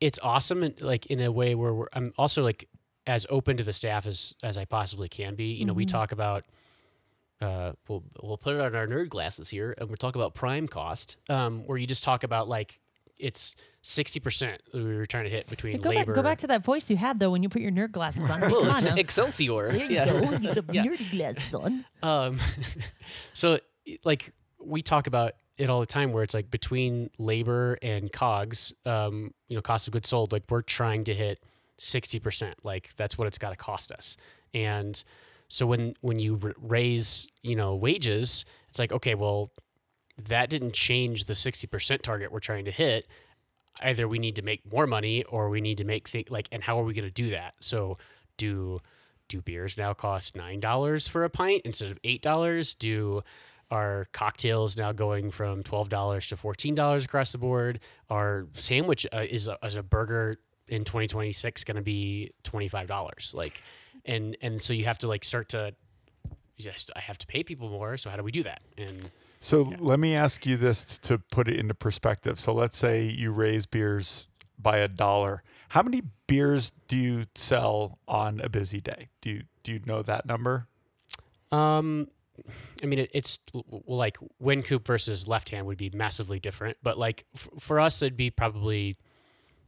it's 0.00 0.18
awesome 0.22 0.62
in, 0.62 0.74
like 0.80 1.06
in 1.06 1.20
a 1.20 1.30
way 1.30 1.54
where 1.54 1.74
we're, 1.74 1.88
I'm 1.92 2.12
also 2.16 2.42
like 2.42 2.68
as 3.06 3.26
open 3.30 3.56
to 3.58 3.64
the 3.64 3.72
staff 3.72 4.06
as 4.06 4.34
as 4.42 4.56
I 4.56 4.64
possibly 4.64 5.08
can 5.08 5.34
be. 5.34 5.52
You 5.52 5.64
know, 5.66 5.72
we 5.72 5.84
Mhm. 5.86 5.90
talk 5.90 6.12
about 6.12 6.44
uh, 7.40 7.72
we'll 7.88 8.04
we'll 8.22 8.36
put 8.36 8.54
it 8.54 8.60
on 8.60 8.74
our 8.74 8.86
nerd 8.86 9.08
glasses 9.08 9.48
here, 9.48 9.74
and 9.78 9.88
we'll 9.88 9.96
talk 9.96 10.14
about 10.14 10.34
prime 10.34 10.68
cost, 10.68 11.16
um, 11.30 11.62
where 11.66 11.78
you 11.78 11.86
just 11.86 12.02
talk 12.04 12.22
about 12.22 12.48
like 12.48 12.78
it's 13.18 13.54
sixty 13.82 14.20
percent 14.20 14.62
we 14.74 14.82
were 14.96 15.06
trying 15.06 15.24
to 15.24 15.30
hit 15.30 15.46
between 15.48 15.78
Go 15.80 15.88
labor. 15.90 16.06
back, 16.06 16.14
go 16.14 16.22
back 16.22 16.38
to 16.40 16.46
that 16.48 16.62
voice 16.64 16.88
you 16.90 16.96
had 16.98 17.18
though 17.18 17.30
when 17.30 17.42
you 17.42 17.48
put 17.48 17.62
your 17.62 17.70
nerd 17.72 17.92
glasses 17.92 18.28
on. 18.30 18.40
Well, 18.50 18.68
on 18.68 18.76
it's 18.76 18.84
now. 18.86 18.94
Excelsior. 18.96 19.72
There 19.72 19.84
you 19.86 19.94
yeah. 19.94 20.04
go. 20.06 20.20
You 20.20 20.48
have 20.48 20.64
Yeah. 20.72 20.84
nerdy 20.84 21.10
glasses 21.10 21.54
on. 21.54 21.84
Um, 22.02 22.38
so 23.34 23.58
like 24.04 24.32
we 24.62 24.82
talk 24.82 25.06
about 25.06 25.32
it 25.60 25.68
all 25.68 25.80
the 25.80 25.86
time 25.86 26.12
where 26.12 26.22
it's 26.22 26.32
like 26.32 26.50
between 26.50 27.10
labor 27.18 27.76
and 27.82 28.10
cogs, 28.10 28.72
um, 28.86 29.34
you 29.48 29.54
know, 29.54 29.60
cost 29.60 29.86
of 29.86 29.92
goods 29.92 30.08
sold, 30.08 30.32
like 30.32 30.44
we're 30.48 30.62
trying 30.62 31.04
to 31.04 31.14
hit 31.14 31.38
60%. 31.78 32.54
Like 32.62 32.90
that's 32.96 33.18
what 33.18 33.26
it's 33.26 33.36
got 33.36 33.50
to 33.50 33.56
cost 33.56 33.92
us. 33.92 34.16
And 34.54 35.02
so 35.48 35.66
when, 35.66 35.94
when 36.00 36.18
you 36.18 36.40
raise, 36.58 37.28
you 37.42 37.56
know, 37.56 37.74
wages, 37.74 38.46
it's 38.70 38.78
like, 38.78 38.90
okay, 38.90 39.14
well, 39.14 39.50
that 40.28 40.48
didn't 40.48 40.72
change 40.72 41.26
the 41.26 41.34
60% 41.34 42.00
target 42.00 42.32
we're 42.32 42.40
trying 42.40 42.64
to 42.64 42.70
hit. 42.70 43.06
Either 43.82 44.08
we 44.08 44.18
need 44.18 44.36
to 44.36 44.42
make 44.42 44.60
more 44.70 44.86
money 44.86 45.24
or 45.24 45.50
we 45.50 45.60
need 45.60 45.76
to 45.78 45.84
make 45.84 46.08
think 46.08 46.30
like, 46.30 46.48
and 46.52 46.62
how 46.62 46.80
are 46.80 46.84
we 46.84 46.94
going 46.94 47.04
to 47.04 47.10
do 47.10 47.30
that? 47.30 47.52
So 47.60 47.98
do, 48.38 48.78
do 49.28 49.42
beers 49.42 49.76
now 49.76 49.92
cost 49.92 50.36
nine 50.36 50.60
dollars 50.60 51.06
for 51.06 51.24
a 51.24 51.30
pint 51.30 51.62
instead 51.66 51.90
of 51.90 51.98
eight 52.02 52.22
dollars? 52.22 52.74
Do 52.74 53.22
our 53.70 54.06
cocktails 54.12 54.76
now 54.76 54.92
going 54.92 55.30
from 55.30 55.62
twelve 55.62 55.88
dollars 55.88 56.28
to 56.28 56.36
fourteen 56.36 56.74
dollars 56.74 57.04
across 57.04 57.32
the 57.32 57.38
board? 57.38 57.80
Our 58.08 58.46
sandwich 58.54 59.06
uh, 59.12 59.24
is 59.28 59.48
a, 59.48 59.58
is 59.64 59.76
a 59.76 59.82
burger 59.82 60.36
in 60.68 60.84
twenty 60.84 61.06
twenty 61.06 61.32
six 61.32 61.64
going 61.64 61.76
to 61.76 61.82
be 61.82 62.32
twenty 62.42 62.68
five 62.68 62.86
dollars? 62.86 63.32
Like, 63.34 63.62
and 64.04 64.36
and 64.42 64.60
so 64.60 64.72
you 64.72 64.84
have 64.84 64.98
to 65.00 65.08
like 65.08 65.24
start 65.24 65.48
to 65.50 65.74
just 66.58 66.90
I 66.94 67.00
have 67.00 67.18
to 67.18 67.26
pay 67.26 67.42
people 67.42 67.68
more. 67.68 67.96
So 67.96 68.10
how 68.10 68.16
do 68.16 68.22
we 68.22 68.32
do 68.32 68.42
that? 68.42 68.62
And 68.76 69.10
So 69.40 69.72
let 69.78 69.98
me 69.98 70.14
ask 70.14 70.44
you 70.44 70.56
this 70.56 70.98
to 70.98 71.18
put 71.18 71.48
it 71.48 71.58
into 71.58 71.74
perspective. 71.74 72.38
So 72.38 72.52
let's 72.52 72.76
say 72.76 73.04
you 73.04 73.32
raise 73.32 73.66
beers 73.66 74.26
by 74.58 74.78
a 74.78 74.88
dollar. 74.88 75.42
How 75.70 75.82
many 75.82 76.02
beers 76.26 76.72
do 76.88 76.98
you 76.98 77.24
sell 77.34 77.98
on 78.06 78.40
a 78.40 78.48
busy 78.48 78.80
day? 78.80 79.08
Do 79.20 79.30
you 79.30 79.42
do 79.62 79.72
you 79.72 79.80
know 79.86 80.02
that 80.02 80.26
number? 80.26 80.66
Um, 81.52 82.08
I 82.82 82.86
mean, 82.86 82.98
it, 83.00 83.10
it's 83.12 83.38
like 83.86 84.16
Wynkoop 84.42 84.86
versus 84.86 85.26
left 85.28 85.50
hand 85.50 85.66
would 85.66 85.78
be 85.78 85.90
massively 85.90 86.38
different, 86.40 86.76
but 86.82 86.98
like 86.98 87.24
f- 87.34 87.48
for 87.58 87.78
us, 87.80 88.02
it'd 88.02 88.16
be 88.16 88.30
probably 88.30 88.96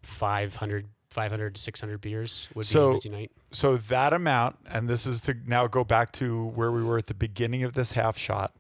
500, 0.03 0.87
500 1.11 1.55
to 1.55 1.61
600 1.61 2.01
beers 2.01 2.49
would 2.55 2.63
be 2.63 2.67
So- 2.67 2.91
a 2.91 2.95
busy 2.95 3.09
night. 3.09 3.33
So 3.51 3.77
that 3.77 4.13
amount, 4.13 4.57
and 4.71 4.89
this 4.89 5.07
is 5.07 5.21
to 5.23 5.37
now 5.47 5.67
go 5.67 5.85
back 5.85 6.11
to 6.13 6.47
where 6.49 6.73
we 6.73 6.83
were 6.83 6.99
at 6.99 7.07
the 7.07 7.15
beginning 7.15 7.63
of 7.65 7.75
this 7.75 7.93
half 7.93 8.17
shot, 8.17 8.57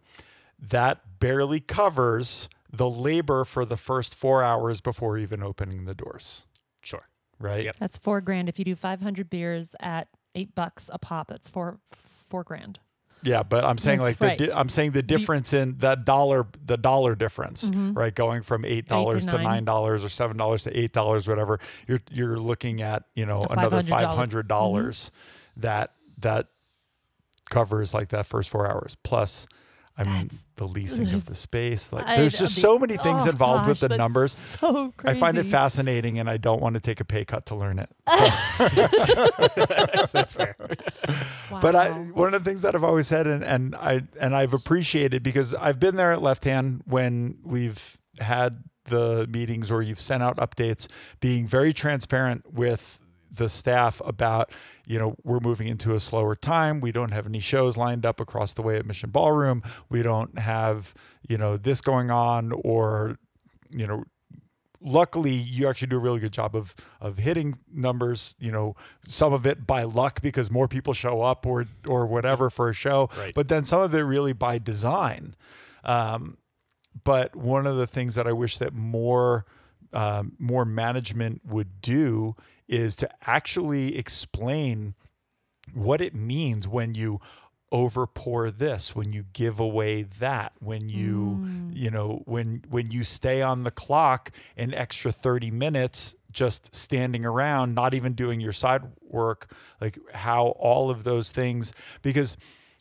that 0.59 1.18
barely 1.18 1.61
covers 1.61 2.48
the 2.70 2.88
labor 2.88 3.44
for 3.44 3.64
the 3.64 3.77
first 3.77 4.14
four 4.14 4.42
hours 4.42 4.81
before 4.81 5.18
even 5.18 5.42
opening 5.42 5.85
the 5.87 5.94
doors, 5.94 6.44
Sure. 6.83 7.09
right? 7.38 7.64
Yep. 7.64 7.77
That's 7.79 7.96
four 7.98 8.20
grand. 8.20 8.48
If 8.48 8.59
you 8.59 8.64
do 8.64 8.75
500 8.77 9.29
beers 9.29 9.75
at 9.81 10.09
eight 10.35 10.55
bucks 10.55 10.88
a 10.92 10.98
pop, 10.98 11.29
that's 11.29 11.48
four 11.51 11.79
four 12.31 12.44
grand. 12.44 12.81
Yeah, 13.24 13.42
but 13.44 13.64
I'm 13.64 13.78
saying 13.78 14.00
That's 14.02 14.20
like 14.20 14.28
right. 14.30 14.38
the 14.38 14.46
di- 14.48 14.52
I'm 14.52 14.68
saying 14.68 14.92
the 14.92 15.02
difference 15.02 15.52
in 15.52 15.78
that 15.78 16.04
dollar 16.04 16.46
the 16.64 16.76
dollar 16.76 17.14
difference, 17.14 17.70
Mhm. 17.70 17.96
right? 17.96 18.12
Going 18.14 18.42
from 18.42 18.64
eight 18.64 18.88
dollars 18.88 19.26
to 19.28 19.38
nine. 19.38 19.64
dollars 19.64 20.04
or 20.04 20.08
seven 20.08 20.37
dollars 20.37 20.64
to 20.64 20.76
eight 20.76 20.92
dollars, 20.92 21.28
whatever. 21.28 21.58
You're 21.87 22.00
you're 22.11 22.37
looking 22.38 22.82
at 22.82 23.04
you 23.14 23.24
know 23.26 23.46
another 23.48 23.82
$500 23.82 23.88
five 23.88 24.08
hundred 24.16 24.48
dollars 24.48 25.11
that 25.56 25.92
that 26.18 26.48
covers 27.50 27.94
like 27.94 28.08
that 28.08 28.26
first 28.26 28.50
four 28.50 28.66
hours. 28.66 28.96
Plus, 29.02 29.46
I 29.96 30.05
mean 30.05 30.12
That's- 30.14 30.46
the 30.57 30.66
leasing 30.68 31.12
of 31.12 31.26
the 31.26 31.35
space. 31.35 31.92
Like 31.92 32.07
I- 32.07 32.16
there's 32.16 32.35
uh, 32.37 32.38
just 32.44 32.55
the- 32.55 32.61
so 32.61 32.78
many 32.78 32.96
things 32.96 33.26
oh, 33.26 33.31
involved 33.31 33.68
with 33.68 33.81
the 33.81 33.88
that's 33.88 33.98
numbers. 33.98 34.33
So 34.33 34.92
crazy. 34.96 35.16
I 35.16 35.20
find 35.20 35.38
it 35.38 35.44
fascinating, 35.46 36.18
and 36.18 36.31
I 36.31 36.37
don't 36.37 36.62
want 36.62 36.74
to 36.74 36.81
take 36.81 37.00
a 37.00 37.05
pay 37.05 37.24
cut 37.24 37.46
to 37.46 37.55
learn 37.55 37.78
it. 37.78 37.90
So. 38.59 38.66
that's, 39.57 40.12
that's 40.12 40.33
fair. 40.33 40.57
But 41.50 41.74
I, 41.74 41.90
one 41.90 42.35
of 42.35 42.44
the 42.44 42.50
things 42.50 42.62
that 42.62 42.74
I've 42.74 42.85
always 42.85 43.07
said, 43.07 43.26
and, 43.26 43.42
and 43.44 43.74
I 43.74 44.02
and 44.20 44.35
I've 44.35 44.55
appreciated 44.55 45.22
because 45.22 45.55
I've 45.55 45.81
been 45.81 45.96
there 45.96 46.12
at 46.12 46.22
left 46.22 46.44
hand 46.44 46.83
when 46.87 47.38
we've 47.44 47.98
had 48.20 48.62
the 48.85 49.26
meetings 49.28 49.70
or 49.70 49.83
you've 49.83 50.00
sent 50.00 50.22
out 50.22 50.37
updates, 50.38 50.87
being 51.20 51.46
very 51.46 51.72
transparent 51.72 52.52
with 52.52 53.00
the 53.34 53.48
staff 53.48 54.00
about, 54.04 54.50
you 54.86 54.98
know, 54.98 55.16
we're 55.24 55.40
moving 55.40 55.66
into 55.68 55.94
a 55.94 56.00
slower 56.00 56.36
time. 56.36 56.80
We 56.80 56.92
don't 56.92 57.12
have 57.12 57.26
any 57.26 57.40
shows 57.40 57.76
lined 57.76 58.04
up 58.04 58.20
across 58.20 58.52
the 58.52 58.62
way 58.62 58.76
at 58.76 58.84
Mission 58.86 59.10
Ballroom. 59.10 59.62
We 59.88 60.02
don't 60.02 60.38
have, 60.38 60.92
you 61.28 61.38
know, 61.38 61.56
this 61.56 61.80
going 61.80 62.10
on 62.10 62.52
or, 62.52 63.16
you 63.70 63.86
know, 63.86 64.04
luckily 64.84 65.32
you 65.32 65.68
actually 65.68 65.86
do 65.86 65.96
a 65.96 66.00
really 66.00 66.18
good 66.18 66.32
job 66.32 66.56
of 66.56 66.74
of 67.00 67.18
hitting 67.18 67.56
numbers 67.72 68.34
you 68.40 68.50
know 68.50 68.74
some 69.06 69.32
of 69.32 69.46
it 69.46 69.64
by 69.64 69.84
luck 69.84 70.20
because 70.20 70.50
more 70.50 70.66
people 70.66 70.92
show 70.92 71.22
up 71.22 71.46
or 71.46 71.64
or 71.86 72.04
whatever 72.04 72.50
for 72.50 72.68
a 72.68 72.72
show 72.72 73.08
Right. 73.16 73.32
but 73.32 73.46
then 73.46 73.62
some 73.62 73.80
of 73.80 73.94
it 73.94 74.00
really 74.00 74.32
by 74.32 74.58
design 74.58 75.36
um, 75.84 76.36
but 77.04 77.36
one 77.36 77.64
of 77.64 77.76
the 77.76 77.86
things 77.86 78.16
that 78.16 78.26
i 78.26 78.32
wish 78.32 78.58
that 78.58 78.74
more 78.74 79.44
um, 79.92 80.32
more 80.40 80.64
management 80.64 81.42
would 81.44 81.80
do 81.80 82.34
is 82.72 82.96
to 82.96 83.08
actually 83.28 83.96
explain 83.98 84.94
what 85.74 86.00
it 86.00 86.14
means 86.14 86.66
when 86.66 86.94
you 86.94 87.20
overpour 87.72 88.54
this 88.54 88.94
when 88.94 89.12
you 89.14 89.24
give 89.32 89.58
away 89.58 90.02
that 90.02 90.52
when 90.61 90.90
you 90.90 91.40
Mm. 91.42 91.74
you 91.74 91.90
know 91.90 92.22
when 92.26 92.62
when 92.68 92.90
you 92.90 93.02
stay 93.02 93.40
on 93.40 93.62
the 93.64 93.70
clock 93.70 94.30
an 94.58 94.74
extra 94.74 95.11
30 95.11 95.50
minutes 95.50 96.14
just 96.30 96.74
standing 96.74 97.24
around 97.24 97.74
not 97.74 97.94
even 97.94 98.12
doing 98.12 98.40
your 98.40 98.52
side 98.52 98.82
work 99.08 99.50
like 99.80 99.98
how 100.12 100.48
all 100.58 100.90
of 100.90 101.04
those 101.04 101.32
things 101.32 101.72
because 102.02 102.37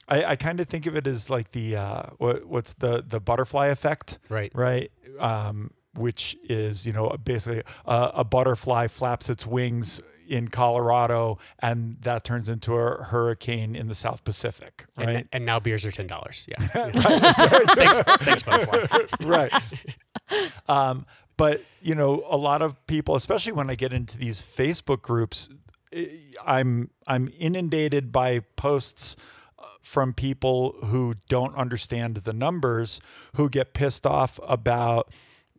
i, 0.10 0.26
I 0.26 0.36
kind 0.36 0.60
of 0.60 0.68
think 0.68 0.86
of 0.86 0.96
it 0.98 1.08
as 1.08 1.30
like 1.30 1.52
the 1.54 1.78
uh, 1.78 2.04
what, 2.18 2.46
what's 2.46 2.74
the 2.74 3.02
the 3.02 3.22
butterfly 3.22 3.68
effect 3.68 4.20
Right. 4.28 4.52
right? 4.54 4.92
Um, 5.20 5.72
which 5.96 6.38
is, 6.44 6.86
you 6.86 6.94
know, 6.94 7.10
basically 7.24 7.64
a, 7.86 8.12
a 8.16 8.24
butterfly 8.24 8.88
flaps 8.88 9.30
its 9.30 9.46
wings 9.46 10.02
in 10.28 10.48
Colorado 10.48 11.38
and 11.60 11.98
that 12.02 12.24
turns 12.24 12.48
into 12.48 12.74
a 12.76 13.04
hurricane 13.04 13.76
in 13.76 13.90
the 13.90 13.94
South 13.94 14.24
Pacific, 14.24 14.86
And, 14.96 15.08
right? 15.08 15.28
and 15.34 15.46
now 15.46 15.60
beers 15.60 15.84
are 15.84 15.92
ten 15.92 16.08
dollars. 16.08 16.48
Yeah. 16.48 16.66
thanks, 16.96 18.00
thanks, 18.24 18.44
butterfly. 18.44 19.00
right. 19.28 19.52
Um, 20.70 21.06
but 21.38 21.62
you 21.82 21.96
know, 21.96 22.24
a 22.30 22.38
lot 22.38 22.62
of 22.62 22.86
people, 22.88 23.16
especially 23.16 23.52
when 23.54 23.70
I 23.70 23.76
get 23.76 23.92
into 23.94 24.18
these 24.18 24.42
Facebook 24.42 25.02
groups, 25.02 25.50
eh, 25.92 26.06
I'm 26.46 26.92
I'm 27.08 27.30
inundated 27.38 28.12
by 28.14 28.40
posts 28.56 29.16
uh, 29.60 29.66
from 29.82 30.14
people 30.14 30.76
who 30.86 31.16
don't 31.28 31.56
understand 31.56 32.18
the 32.18 32.34
numbers, 32.34 33.02
who 33.36 33.50
get 33.50 33.74
pissed 33.74 34.06
off 34.06 34.40
about, 34.48 35.12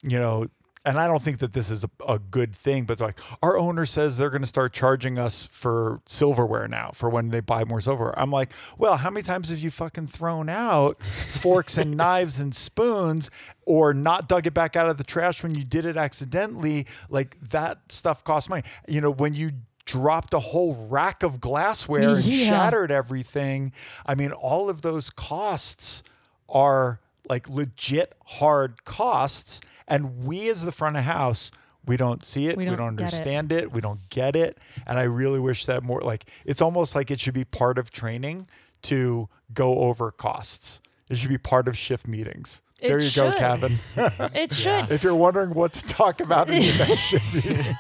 you 0.03 0.19
know. 0.19 0.47
And 0.85 0.99
I 0.99 1.07
don't 1.07 1.23
think 1.23 1.38
that 1.38 1.53
this 1.53 1.71
is 1.71 1.85
a, 1.85 1.91
a 2.09 2.19
good 2.19 2.57
thing, 2.57 2.87
but 2.87 2.99
like 2.99 3.21
our 3.41 3.57
owner 3.57 3.85
says 3.85 4.19
they're 4.19 4.31
going 4.31 4.43
to 4.43 4.49
start 4.49 4.73
charging 4.73 5.17
us 5.17 5.47
for 5.53 6.01
silverware 6.07 6.67
now 6.67 6.91
for 6.93 7.09
when 7.09 7.29
they 7.31 7.38
buy 7.38 7.62
more 7.62 7.81
silverware. 7.81 8.19
I'm 8.19 8.33
like, 8.33 8.51
well, 8.77 8.97
how 8.97 9.09
many 9.09 9.23
times 9.23 9.51
have 9.51 9.61
you 9.61 9.71
fucking 9.71 10.09
thrown 10.09 10.49
out 10.49 11.01
forks 11.31 11.79
and 11.79 11.93
knives 11.97 12.41
and 12.41 12.53
spoons 12.53 13.31
or 13.65 13.95
not 13.95 14.29
dug 14.29 14.49
it 14.49 14.55
back 14.55 14.75
out 14.75 14.88
of 14.88 14.97
the 14.97 15.05
trash 15.05 15.45
when 15.45 15.55
you 15.55 15.62
did 15.62 15.87
it 15.87 15.97
accidentally? 15.97 16.88
Like 17.09 17.38
that 17.51 17.79
stuff 17.93 18.25
costs 18.25 18.49
money. 18.49 18.65
You 18.88 19.01
know, 19.03 19.12
when 19.12 19.35
you 19.35 19.53
dropped 19.85 20.35
a 20.35 20.41
whole 20.41 20.75
rack 20.88 21.23
of 21.23 21.41
glassware 21.41 22.17
and 22.17 22.25
Yeah. 22.25 22.49
shattered 22.49 22.91
everything. 22.91 23.71
I 24.05 24.17
mean, 24.17 24.33
all 24.33 24.69
of 24.69 24.83
those 24.83 25.11
costs 25.11 26.03
are 26.49 26.99
like 27.29 27.49
legit 27.49 28.15
hard 28.27 28.85
costs. 28.85 29.61
And 29.89 30.25
we, 30.25 30.49
as 30.49 30.65
the 30.65 30.73
front 30.73 30.97
of 30.97 31.05
house, 31.05 31.51
we 31.85 31.97
don't 31.97 32.25
see 32.25 32.47
it. 32.49 32.57
We 32.57 32.65
We 32.65 32.71
don't 32.71 32.79
don't, 32.79 32.97
get 32.97 33.03
it. 33.03 33.13
understand 33.15 33.53
it. 33.53 33.73
We 33.73 33.81
don't 33.81 34.09
get 34.09 34.37
it. 34.37 34.59
And 34.87 34.99
I 34.99 35.03
really 35.03 35.41
wish 35.41 35.67
that 35.67 35.83
more 35.83 36.01
like 36.01 36.25
it's 36.45 36.63
almost 36.63 36.95
like 36.95 37.11
it 37.11 37.19
should 37.21 37.35
be 37.35 37.45
part 37.45 37.79
of 37.79 37.91
training 37.91 38.47
to 38.83 39.29
go 39.53 39.79
over 39.81 40.11
costs. 40.11 40.81
It 41.09 41.17
should 41.17 41.29
be 41.29 41.39
part 41.39 41.69
of 41.69 41.77
shift 41.77 42.07
meetings. 42.07 42.63
It 42.81 42.89
there 42.89 43.01
you 43.03 43.11
go. 43.15 43.31
Kavan. 43.31 43.79
It 44.35 44.53
should. 44.53 44.91
if 44.91 45.03
you're 45.05 45.15
wondering 45.15 45.51
what 45.55 45.73
to 45.75 45.87
talk 45.87 46.21
about 46.21 46.49
in 46.51 46.63
your 46.63 46.79
next 46.79 46.99
shift 47.01 47.35
meeting. 47.35 47.77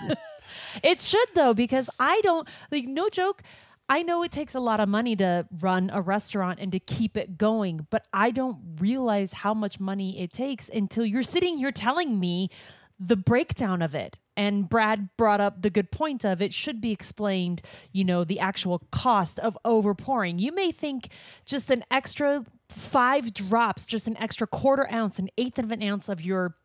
It 0.82 1.00
should 1.00 1.28
though, 1.34 1.54
because 1.54 1.88
I 1.98 2.20
don't 2.22 2.48
like 2.70 2.84
no 2.86 3.08
joke. 3.08 3.42
I 3.92 4.00
know 4.00 4.22
it 4.22 4.32
takes 4.32 4.54
a 4.54 4.58
lot 4.58 4.80
of 4.80 4.88
money 4.88 5.14
to 5.16 5.46
run 5.60 5.90
a 5.92 6.00
restaurant 6.00 6.60
and 6.60 6.72
to 6.72 6.78
keep 6.78 7.14
it 7.14 7.36
going, 7.36 7.86
but 7.90 8.06
I 8.10 8.30
don't 8.30 8.56
realize 8.78 9.34
how 9.34 9.52
much 9.52 9.78
money 9.78 10.18
it 10.18 10.32
takes 10.32 10.70
until 10.70 11.04
you're 11.04 11.22
sitting 11.22 11.58
here 11.58 11.70
telling 11.70 12.18
me 12.18 12.48
the 12.98 13.16
breakdown 13.16 13.82
of 13.82 13.94
it. 13.94 14.16
And 14.34 14.66
Brad 14.66 15.14
brought 15.18 15.42
up 15.42 15.60
the 15.60 15.68
good 15.68 15.90
point 15.90 16.24
of 16.24 16.40
it 16.40 16.54
should 16.54 16.80
be 16.80 16.90
explained, 16.90 17.60
you 17.92 18.02
know, 18.02 18.24
the 18.24 18.40
actual 18.40 18.78
cost 18.90 19.38
of 19.40 19.58
overpouring. 19.62 20.40
You 20.40 20.52
may 20.52 20.72
think 20.72 21.10
just 21.44 21.70
an 21.70 21.84
extra 21.90 22.46
five 22.70 23.34
drops, 23.34 23.84
just 23.84 24.08
an 24.08 24.16
extra 24.16 24.46
quarter 24.46 24.90
ounce, 24.90 25.18
an 25.18 25.28
eighth 25.36 25.58
of 25.58 25.70
an 25.70 25.82
ounce 25.82 26.08
of 26.08 26.22
your 26.22 26.56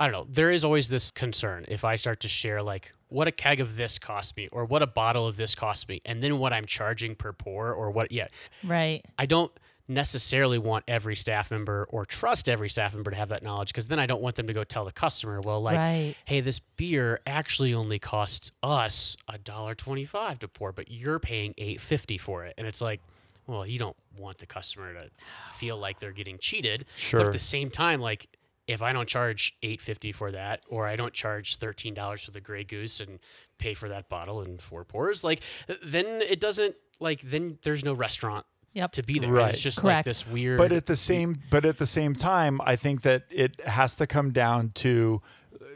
I 0.00 0.06
don't 0.06 0.12
know 0.12 0.26
there 0.28 0.50
is 0.50 0.64
always 0.64 0.88
this 0.88 1.10
concern 1.12 1.64
if 1.68 1.84
I 1.84 1.96
start 1.96 2.20
to 2.20 2.28
share 2.28 2.62
like 2.62 2.92
what 3.10 3.26
a 3.28 3.32
keg 3.32 3.60
of 3.60 3.76
this 3.76 3.98
cost 3.98 4.36
me 4.36 4.48
or 4.52 4.64
what 4.64 4.82
a 4.82 4.86
bottle 4.86 5.26
of 5.26 5.36
this 5.36 5.54
cost 5.54 5.88
me 5.88 6.00
and 6.04 6.22
then 6.22 6.38
what 6.38 6.52
I'm 6.52 6.66
charging 6.66 7.14
per 7.14 7.32
pour 7.32 7.72
or 7.72 7.90
what 7.90 8.10
yeah. 8.12 8.28
Right. 8.64 9.02
I 9.18 9.26
don't 9.26 9.52
necessarily 9.90 10.58
want 10.58 10.84
every 10.86 11.16
staff 11.16 11.50
member 11.50 11.86
or 11.88 12.04
trust 12.04 12.46
every 12.50 12.68
staff 12.68 12.92
member 12.92 13.10
to 13.10 13.16
have 13.16 13.30
that 13.30 13.42
knowledge 13.42 13.68
because 13.68 13.86
then 13.86 13.98
I 13.98 14.04
don't 14.04 14.20
want 14.20 14.36
them 14.36 14.46
to 14.46 14.52
go 14.52 14.62
tell 14.62 14.84
the 14.84 14.92
customer, 14.92 15.40
well, 15.40 15.62
like, 15.62 15.78
Right. 15.78 16.14
hey, 16.26 16.40
this 16.40 16.58
beer 16.58 17.20
actually 17.26 17.72
only 17.72 17.98
costs 17.98 18.52
us 18.62 19.16
a 19.28 19.38
dollar 19.38 19.74
twenty-five 19.74 20.40
to 20.40 20.48
pour, 20.48 20.72
but 20.72 20.90
you're 20.90 21.18
paying 21.18 21.54
eight 21.56 21.80
fifty 21.80 22.18
for 22.18 22.44
it, 22.44 22.52
and 22.58 22.66
it's 22.66 22.82
like, 22.82 23.00
well, 23.48 23.66
you 23.66 23.80
don't 23.80 23.96
want 24.16 24.38
the 24.38 24.46
customer 24.46 24.94
to 24.94 25.10
feel 25.56 25.76
like 25.76 25.98
they're 25.98 26.12
getting 26.12 26.38
cheated, 26.38 26.80
but 26.86 27.00
Sure. 27.00 27.20
at 27.26 27.32
the 27.32 27.38
same 27.40 27.70
time, 27.70 28.00
like. 28.00 28.28
If 28.68 28.82
I 28.82 28.92
don't 28.92 29.08
charge 29.08 29.56
eight 29.62 29.80
fifty 29.80 30.12
for 30.12 30.30
that, 30.32 30.60
or 30.68 30.86
I 30.86 30.94
don't 30.94 31.14
charge 31.14 31.56
thirteen 31.56 31.94
dollars 31.94 32.22
for 32.24 32.32
the 32.32 32.40
Grey 32.42 32.64
Goose 32.64 33.00
and 33.00 33.18
pay 33.56 33.72
for 33.72 33.88
that 33.88 34.10
bottle 34.10 34.42
and 34.42 34.60
four 34.60 34.84
pours, 34.84 35.24
like 35.24 35.40
then 35.82 36.20
it 36.20 36.38
doesn't 36.38 36.74
like 37.00 37.22
then 37.22 37.56
there's 37.62 37.82
no 37.82 37.94
restaurant 37.94 38.44
Yep. 38.74 38.92
to 38.92 39.02
be 39.02 39.18
there. 39.20 39.32
Right. 39.32 39.54
It's 39.54 39.62
just 39.62 39.80
Correct. 39.80 39.96
like 40.00 40.04
this 40.04 40.26
weird. 40.26 40.58
but 40.58 40.70
at 40.72 40.84
the 40.84 40.96
same 40.96 41.38
but 41.50 41.64
at 41.64 41.78
the 41.78 41.86
same 41.86 42.14
time 42.14 42.60
i 42.62 42.76
think 42.76 43.00
that 43.02 43.22
it 43.30 43.58
has 43.66 43.94
to 43.96 44.06
come 44.06 44.32
down 44.32 44.72
to 44.74 45.22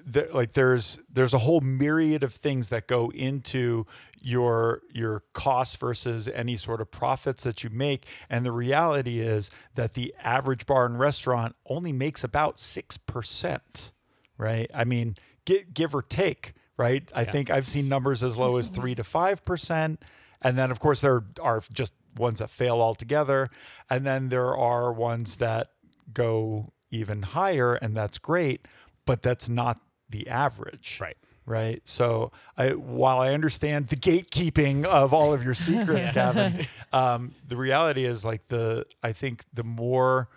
the, 0.05 0.29
like 0.33 0.53
there's 0.53 0.99
there's 1.11 1.35
a 1.35 1.39
whole 1.39 1.61
myriad 1.61 2.23
of 2.23 2.33
things 2.33 2.69
that 2.71 2.87
go 2.87 3.11
into 3.11 3.87
your 4.23 4.83
your 4.93 5.23
costs 5.33 5.77
versus 5.77 6.29
any 6.29 6.57
sort 6.57 6.81
of 6.81 6.91
profits 6.91 7.45
that 7.45 7.65
you 7.65 7.71
make. 7.71 8.07
And 8.31 8.45
the 8.45 8.53
reality 8.53 9.21
is 9.21 9.51
that 9.75 9.95
the 9.95 10.15
average 10.23 10.67
bar 10.67 10.87
and 10.87 10.99
restaurant 10.99 11.57
only 11.67 11.93
makes 11.93 12.25
about 12.25 12.57
6% 12.57 13.93
right? 14.39 14.71
I 14.75 14.85
mean 14.85 15.17
give, 15.45 15.73
give 15.73 15.95
or 15.95 16.03
take 16.03 16.55
right? 16.77 17.11
I 17.15 17.25
think 17.25 17.51
i've 17.51 17.69
seen 17.69 17.89
numbers 17.89 18.25
as 18.25 18.37
low 18.37 18.57
as 18.57 18.69
3 18.69 18.95
to 18.97 19.03
5% 19.03 19.99
and 20.41 20.59
then 20.59 20.71
of 20.71 20.81
course 20.81 21.01
there 21.01 21.25
are 21.41 21.63
just 21.73 21.95
ones 22.17 22.41
that 22.41 22.51
fail 22.51 22.81
altogether. 22.81 23.49
And 23.89 24.05
then 24.05 24.29
there 24.29 24.55
are 24.57 24.93
ones 24.93 25.37
that 25.37 25.71
go 26.13 26.73
even 26.91 27.23
higher 27.23 27.75
and 27.75 27.97
that's 27.97 28.19
great 28.19 28.67
but 29.05 29.23
that's 29.23 29.49
not 29.49 29.81
the 30.13 30.29
average 30.29 30.99
Right. 31.01 31.17
right 31.45 31.83
so 31.85 32.31
I, 32.57 32.71
while 32.71 33.19
i 33.21 33.33
understand 33.35 33.89
the 33.89 33.97
gatekeeping 33.97 34.85
of 34.85 35.13
all 35.13 35.35
of 35.35 35.43
your 35.45 35.55
secrets 35.55 36.11
Kavan, 36.17 36.69
um, 36.93 37.33
the 37.49 37.57
reality 37.57 38.05
is 38.05 38.25
like 38.25 38.47
the 38.49 38.87
i 39.03 39.13
think 39.13 39.45
the 39.53 39.65
more 39.65 40.29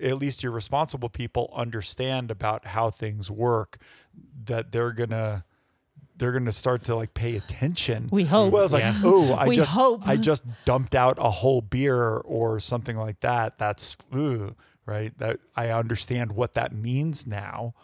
at 0.00 0.18
least 0.18 0.42
your 0.42 0.52
responsible 0.52 1.08
people 1.08 1.50
understand 1.56 2.30
about 2.30 2.66
how 2.66 2.90
things 2.90 3.30
work 3.30 3.78
that 4.44 4.70
they're 4.70 4.92
gonna 4.92 5.44
they're 6.18 6.32
gonna 6.32 6.52
start 6.52 6.84
to 6.84 6.94
like 6.94 7.12
pay 7.14 7.36
attention 7.36 8.08
We 8.10 8.24
hope. 8.24 8.52
well 8.52 8.64
it's 8.64 8.72
like 8.72 8.82
Yeah. 8.84 9.00
oh 9.04 9.34
i 9.34 9.48
just 9.52 9.70
hope. 9.72 10.06
i 10.06 10.16
just 10.16 10.44
dumped 10.64 10.94
out 10.94 11.16
a 11.18 11.30
whole 11.30 11.60
beer 11.60 12.18
or 12.18 12.60
something 12.60 12.96
like 12.96 13.20
that 13.20 13.58
that's 13.58 13.96
ooh, 14.14 14.54
right 14.86 15.16
that 15.18 15.40
i 15.56 15.70
understand 15.70 16.32
what 16.32 16.54
that 16.54 16.72
means 16.72 17.26
now 17.26 17.74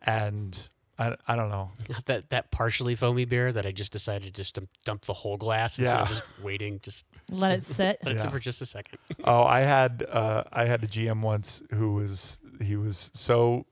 and 0.00 0.68
i, 0.98 1.16
I 1.26 1.36
don't 1.36 1.50
know. 1.50 1.70
That 2.06 2.30
that 2.30 2.50
partially 2.50 2.94
foamy 2.94 3.24
beer 3.24 3.52
that 3.52 3.64
I 3.66 3.72
just 3.72 3.92
decided 3.92 4.34
just 4.34 4.54
to 4.56 4.66
dump 4.84 5.04
the 5.04 5.12
whole 5.12 5.36
glass 5.36 5.78
instead 5.78 6.00
of 6.00 6.08
just 6.08 6.22
waiting, 6.42 6.80
just 6.82 7.06
let 7.30 7.52
it 7.52 7.64
sit? 7.64 8.00
Let 8.04 8.16
it 8.16 8.20
sit 8.20 8.30
for 8.30 8.38
just 8.38 8.60
a 8.60 8.66
second. 8.66 8.98
oh 9.24 9.44
i 9.44 9.60
had 9.60 10.04
uh 10.10 10.44
i 10.52 10.64
had 10.64 10.82
a 10.82 10.86
gm 10.86 11.20
once 11.20 11.62
who 11.70 11.94
was 11.94 12.38
he 12.60 12.76
was 12.76 13.10
so 13.14 13.66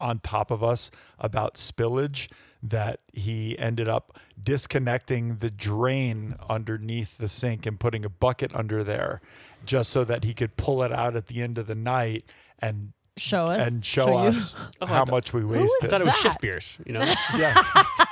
on 0.00 0.18
top 0.18 0.50
of 0.50 0.62
us 0.62 0.90
about 1.18 1.54
spillage 1.54 2.30
that 2.62 3.00
he 3.12 3.58
ended 3.58 3.88
up 3.88 4.18
disconnecting 4.40 5.36
the 5.38 5.50
drain 5.50 6.36
underneath 6.48 7.18
the 7.18 7.28
sink 7.28 7.66
and 7.66 7.80
putting 7.80 8.04
a 8.04 8.08
bucket 8.08 8.54
under 8.54 8.84
there 8.84 9.20
just 9.64 9.90
so 9.90 10.04
that 10.04 10.24
he 10.24 10.34
could 10.34 10.56
pull 10.56 10.82
it 10.82 10.92
out 10.92 11.16
at 11.16 11.28
the 11.28 11.40
end 11.40 11.58
of 11.58 11.66
the 11.66 11.74
night 11.74 12.24
and 12.58 12.92
show 13.16 13.44
us 13.44 13.66
and 13.66 13.84
show, 13.84 14.08
you. 14.08 14.14
us 14.28 14.54
Oh, 14.80 14.86
how 14.86 15.04
much 15.04 15.32
we 15.32 15.44
wasted. 15.44 15.58
I 15.58 15.62
wasted. 15.62 15.90
thought 15.90 16.00
it 16.00 16.04
was 16.04 16.14
that? 16.14 16.20
shift 16.22 16.40
beers, 16.40 16.78
you 16.86 16.92
know. 16.94 17.00
yeah, 17.36 17.54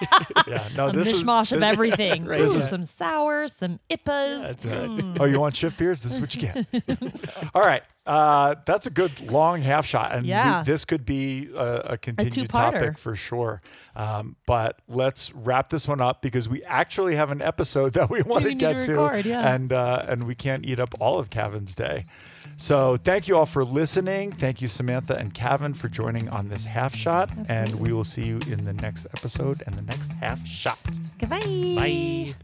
yeah. 0.47 0.69
No, 0.77 0.89
a 0.89 0.93
this 0.93 1.09
is 1.09 1.25
mishmash 1.25 1.53
of 1.53 1.63
everything. 1.63 2.25
Right. 2.27 2.41
Ooh, 2.41 2.43
This 2.43 2.55
is- 2.57 2.69
some 2.69 2.83
sour, 2.83 3.49
some 3.49 3.81
IPAs. 3.91 4.43
That's 4.43 4.65
good. 4.65 4.91
Mm. 4.91 5.17
Oh, 5.21 5.25
you 5.25 5.41
want 5.41 5.57
shift 5.57 5.79
beers? 5.79 6.03
This 6.03 6.13
is 6.13 6.21
what 6.21 6.35
you 6.35 6.43
get. 6.43 6.67
All 7.55 7.63
right. 7.63 7.83
Uh, 8.07 8.55
that's 8.67 8.87
a 8.87 8.91
good 8.91 9.31
long 9.31 9.61
half 9.61 9.85
shot, 9.87 10.13
and 10.13 10.27
we- 10.59 10.65
this 10.65 10.85
could 10.85 11.05
be 11.05 11.49
a, 11.55 11.81
a 11.93 11.99
continued 11.99 12.49
two-parter. 12.49 12.73
topic 12.73 12.99
for 12.99 13.15
sure. 13.15 13.61
Um, 13.95 14.37
but 14.47 14.81
let's 14.89 15.33
wrap 15.35 15.69
this 15.69 15.87
one 15.87 16.01
up 16.01 16.23
because 16.23 16.49
we 16.49 16.65
actually 16.65 17.15
have 17.17 17.31
an 17.31 17.43
episode 17.43 17.93
that 17.95 18.11
we 18.11 18.23
want 18.23 18.47
to 18.47 18.55
get 18.55 18.83
to 18.85 18.93
record, 18.93 19.27
yeah. 19.27 19.55
and 19.55 19.73
uh, 19.73 20.05
and 20.09 20.27
we 20.27 20.35
can't 20.35 20.65
eat 20.65 20.81
up 20.81 20.95
all 21.01 21.19
of 21.19 21.31
Kavan's 21.31 21.75
day. 21.75 22.05
So 22.57 22.97
thank 22.97 23.29
you 23.29 23.37
all 23.37 23.47
for 23.47 23.65
listening. 23.65 24.33
Thank 24.33 24.61
you, 24.61 24.69
Samantha 24.69 25.17
and 25.17 25.33
Cavan, 25.33 25.75
for 25.75 25.89
joining 25.89 26.29
on 26.31 26.49
this 26.49 26.65
half 26.65 26.95
shot, 26.95 27.31
and 27.49 27.75
we 27.81 27.93
will 27.93 28.05
see 28.05 28.25
you 28.25 28.39
in 28.51 28.65
the 28.65 28.73
next 28.75 29.07
episode 29.07 29.63
and 29.67 29.75
the 29.75 29.83
next 29.83 30.11
half 30.15 30.45
shot. 30.47 30.79
Goodbye. 31.19 31.39
Bye. 31.41 32.35